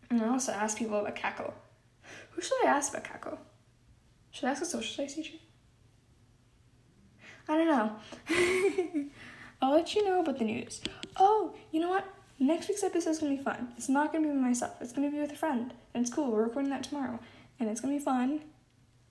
And 0.08 0.22
I 0.22 0.28
also 0.28 0.52
ask 0.52 0.78
people 0.78 0.98
about 0.98 1.16
Kaggle. 1.16 1.52
Who 2.30 2.40
should 2.40 2.64
I 2.64 2.68
ask 2.68 2.92
about 2.94 3.04
Kaggle? 3.04 3.38
Should 4.34 4.46
I 4.46 4.50
ask 4.50 4.62
a 4.62 4.64
social 4.64 4.92
studies 4.92 5.14
teacher? 5.14 5.36
I 7.48 7.56
don't 7.56 7.68
know. 7.68 7.96
I'll 9.62 9.74
let 9.74 9.94
you 9.94 10.04
know 10.04 10.22
about 10.22 10.40
the 10.40 10.44
news. 10.44 10.80
Oh, 11.16 11.54
you 11.70 11.78
know 11.78 11.90
what? 11.90 12.04
Next 12.40 12.68
week's 12.68 12.82
episode 12.82 13.10
is 13.10 13.18
gonna 13.20 13.36
be 13.36 13.42
fun. 13.42 13.68
It's 13.76 13.88
not 13.88 14.12
gonna 14.12 14.26
be 14.26 14.32
with 14.32 14.42
myself. 14.42 14.72
It's 14.80 14.92
gonna 14.92 15.12
be 15.12 15.20
with 15.20 15.30
a 15.30 15.36
friend, 15.36 15.72
and 15.94 16.04
it's 16.04 16.12
cool. 16.12 16.32
We're 16.32 16.42
recording 16.42 16.72
that 16.72 16.82
tomorrow, 16.82 17.20
and 17.60 17.68
it's 17.70 17.80
gonna 17.80 17.92
be 17.92 18.00
fun. 18.00 18.40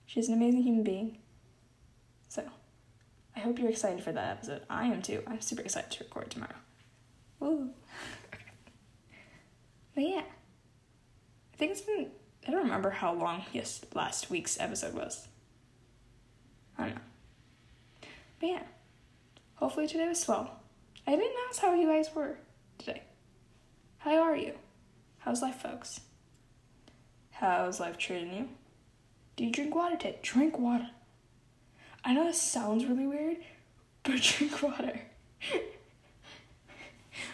She's 0.05 0.27
an 0.27 0.33
amazing 0.33 0.63
human 0.63 0.83
being. 0.83 1.19
So, 2.27 2.43
I 3.33 3.39
hope 3.39 3.59
you're 3.59 3.69
excited 3.69 4.03
for 4.03 4.11
that 4.11 4.29
episode. 4.29 4.63
I 4.69 4.87
am 4.87 5.01
too. 5.01 5.23
I'm 5.25 5.39
super 5.39 5.61
excited 5.61 5.89
to 5.91 6.03
record 6.03 6.31
tomorrow. 6.31 6.55
Woo. 7.39 7.69
but 9.95 10.03
yeah, 10.03 10.23
I 11.53 11.55
think 11.55 11.71
it's 11.71 11.81
been. 11.81 12.11
I 12.47 12.51
don't 12.51 12.63
remember 12.63 12.89
how 12.89 13.13
long 13.13 13.43
yes 13.53 13.81
last 13.93 14.29
week's 14.29 14.59
episode 14.59 14.93
was. 14.93 15.27
I 16.77 16.85
don't 16.85 16.95
know. 16.95 17.01
But 18.39 18.47
yeah, 18.47 18.63
hopefully 19.55 19.87
today 19.87 20.07
was 20.07 20.19
swell. 20.19 20.59
I 21.07 21.11
didn't 21.11 21.37
ask 21.49 21.61
how 21.61 21.73
you 21.73 21.87
guys 21.87 22.13
were 22.13 22.37
today. 22.77 23.03
How 23.99 24.21
are 24.21 24.35
you? 24.35 24.53
How's 25.19 25.41
life, 25.41 25.55
folks? 25.55 26.01
How's 27.31 27.79
life 27.79 27.97
treating 27.97 28.33
you? 28.33 28.49
Do 29.35 29.45
you 29.45 29.51
drink 29.51 29.73
water 29.73 29.95
today? 29.95 30.19
Drink 30.21 30.59
water. 30.59 30.89
I 32.03 32.13
know 32.13 32.25
this 32.25 32.41
sounds 32.41 32.85
really 32.85 33.07
weird, 33.07 33.37
but 34.03 34.21
drink 34.21 34.61
water. 34.61 34.99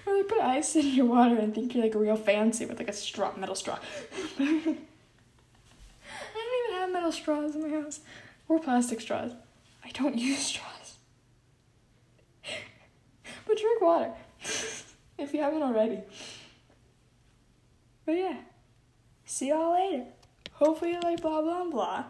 or 0.05 0.23
put 0.23 0.41
ice 0.41 0.75
in 0.75 0.87
your 0.93 1.05
water 1.05 1.35
and 1.35 1.53
think 1.55 1.73
you're 1.73 1.83
like 1.83 1.95
a 1.95 1.99
real 1.99 2.15
fancy 2.15 2.65
with 2.65 2.77
like 2.77 2.89
a 2.89 2.93
straw, 2.93 3.35
metal 3.35 3.55
straw. 3.55 3.79
Have 6.89 6.93
metal 6.95 7.11
straws 7.11 7.53
in 7.53 7.61
my 7.61 7.81
house 7.81 7.99
or 8.47 8.59
plastic 8.59 8.99
straws. 8.99 9.33
I 9.85 9.89
don't 9.89 10.17
use 10.29 10.39
straws. 10.39 10.97
but 13.45 13.57
drink 13.57 13.81
water 13.81 14.11
if 15.19 15.33
you 15.33 15.39
haven't 15.41 15.61
already. 15.61 15.99
But 18.07 18.13
yeah, 18.13 18.37
see 19.23 19.49
y'all 19.49 19.73
later. 19.73 20.05
Hopefully 20.53 20.93
you 20.93 20.99
like 21.01 21.21
blah 21.21 21.41
blah 21.41 21.65
blah. 21.65 22.05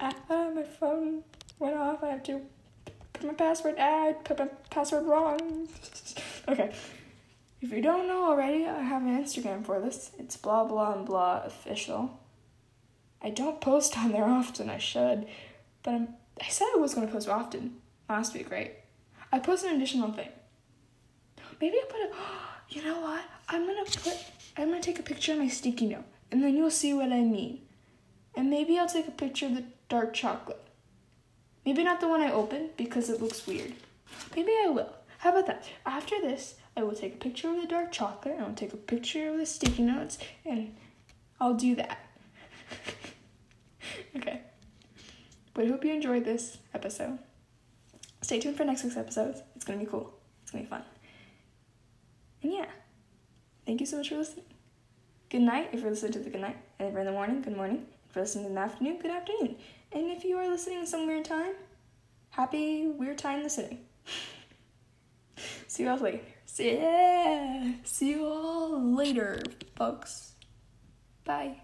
Ah, 0.00 0.14
ah, 0.30 0.50
my 0.54 0.62
phone 0.62 1.24
went 1.58 1.74
off. 1.74 2.04
I 2.04 2.10
have 2.10 2.22
to 2.24 2.42
put 3.12 3.26
my 3.26 3.34
password. 3.34 3.74
Ah, 3.78 4.08
I 4.08 4.12
put 4.12 4.38
my 4.38 4.46
password 4.70 5.04
wrong. 5.04 5.68
okay. 6.48 6.72
If 7.60 7.72
you 7.72 7.82
don't 7.82 8.06
know 8.06 8.26
already, 8.26 8.66
I 8.66 8.82
have 8.82 9.02
an 9.02 9.24
Instagram 9.24 9.66
for 9.66 9.80
this. 9.80 10.12
It's 10.16 10.36
blah 10.36 10.64
blah 10.64 11.02
blah 11.02 11.42
official. 11.44 12.21
I 13.22 13.30
don't 13.30 13.60
post 13.60 13.96
on 13.96 14.12
there 14.12 14.24
often. 14.24 14.68
I 14.68 14.78
should, 14.78 15.26
but 15.82 15.94
I'm, 15.94 16.08
I 16.40 16.48
said 16.48 16.66
I 16.74 16.78
was 16.78 16.94
to 16.94 17.06
post 17.06 17.28
often 17.28 17.76
last 18.08 18.34
week, 18.34 18.50
right? 18.50 18.74
I 19.30 19.38
posted 19.38 19.70
an 19.70 19.76
additional 19.76 20.12
thing. 20.12 20.28
Maybe 21.60 21.76
I 21.76 21.84
put 21.88 22.00
a. 22.00 22.10
You 22.68 22.82
know 22.82 23.02
what? 23.02 23.22
I'm 23.50 23.66
gonna 23.66 23.84
put. 23.84 24.16
I'm 24.56 24.70
gonna 24.70 24.80
take 24.80 24.98
a 24.98 25.02
picture 25.02 25.32
of 25.32 25.38
my 25.40 25.48
sticky 25.48 25.88
note, 25.88 26.04
and 26.30 26.42
then 26.42 26.56
you'll 26.56 26.70
see 26.70 26.94
what 26.94 27.12
I 27.12 27.20
mean. 27.20 27.60
And 28.34 28.48
maybe 28.48 28.78
I'll 28.78 28.88
take 28.88 29.08
a 29.08 29.10
picture 29.10 29.44
of 29.44 29.56
the 29.56 29.64
dark 29.90 30.14
chocolate. 30.14 30.62
Maybe 31.66 31.84
not 31.84 32.00
the 32.00 32.08
one 32.08 32.22
I 32.22 32.32
opened 32.32 32.70
because 32.78 33.10
it 33.10 33.20
looks 33.20 33.46
weird. 33.46 33.74
Maybe 34.34 34.52
I 34.64 34.68
will. 34.68 34.90
How 35.18 35.30
about 35.30 35.46
that? 35.46 35.64
After 35.84 36.18
this, 36.20 36.54
I 36.76 36.82
will 36.82 36.94
take 36.94 37.14
a 37.14 37.18
picture 37.18 37.50
of 37.50 37.60
the 37.60 37.66
dark 37.66 37.92
chocolate 37.92 38.34
and 38.34 38.44
I'll 38.44 38.54
take 38.54 38.72
a 38.72 38.78
picture 38.78 39.28
of 39.28 39.36
the 39.36 39.46
sticky 39.46 39.82
notes 39.82 40.18
and 40.44 40.74
I'll 41.40 41.54
do 41.54 41.74
that. 41.76 41.98
okay. 44.16 44.40
But 45.54 45.64
I 45.64 45.68
hope 45.68 45.84
you 45.84 45.92
enjoyed 45.92 46.24
this 46.24 46.58
episode. 46.74 47.18
Stay 48.22 48.40
tuned 48.40 48.56
for 48.56 48.64
next 48.64 48.84
week's 48.84 48.96
episodes. 48.96 49.42
It's 49.56 49.64
gonna 49.64 49.78
be 49.78 49.86
cool. 49.86 50.12
It's 50.42 50.50
gonna 50.50 50.64
be 50.64 50.70
fun. 50.70 50.82
And 52.42 52.52
yeah, 52.52 52.66
thank 53.66 53.80
you 53.80 53.86
so 53.86 53.98
much 53.98 54.08
for 54.08 54.16
listening. 54.16 54.46
Good 55.28 55.42
night 55.42 55.70
if 55.72 55.80
you're 55.80 55.90
listening 55.90 56.12
to 56.12 56.18
the 56.20 56.30
good 56.30 56.40
night. 56.40 56.56
And 56.78 56.88
if 56.88 56.92
you're 56.92 57.00
in 57.00 57.06
the 57.06 57.12
morning, 57.12 57.42
good 57.42 57.56
morning. 57.56 57.86
If 58.08 58.16
you're 58.16 58.24
listening 58.24 58.46
in 58.46 58.54
the 58.54 58.60
afternoon, 58.60 58.98
good 59.00 59.10
afternoon. 59.10 59.56
And 59.92 60.06
if 60.10 60.24
you 60.24 60.36
are 60.36 60.48
listening 60.48 60.80
in 60.80 60.86
some 60.86 61.06
weird 61.06 61.24
time, 61.24 61.54
happy 62.30 62.86
weird 62.86 63.18
time 63.18 63.42
listening. 63.42 63.80
See 65.66 65.84
you 65.84 65.88
all 65.88 65.98
later. 65.98 66.20
See, 66.44 66.74
yeah. 66.74 67.72
See 67.84 68.10
you 68.10 68.26
all 68.26 68.94
later, 68.94 69.42
folks. 69.74 70.32
Bye. 71.24 71.62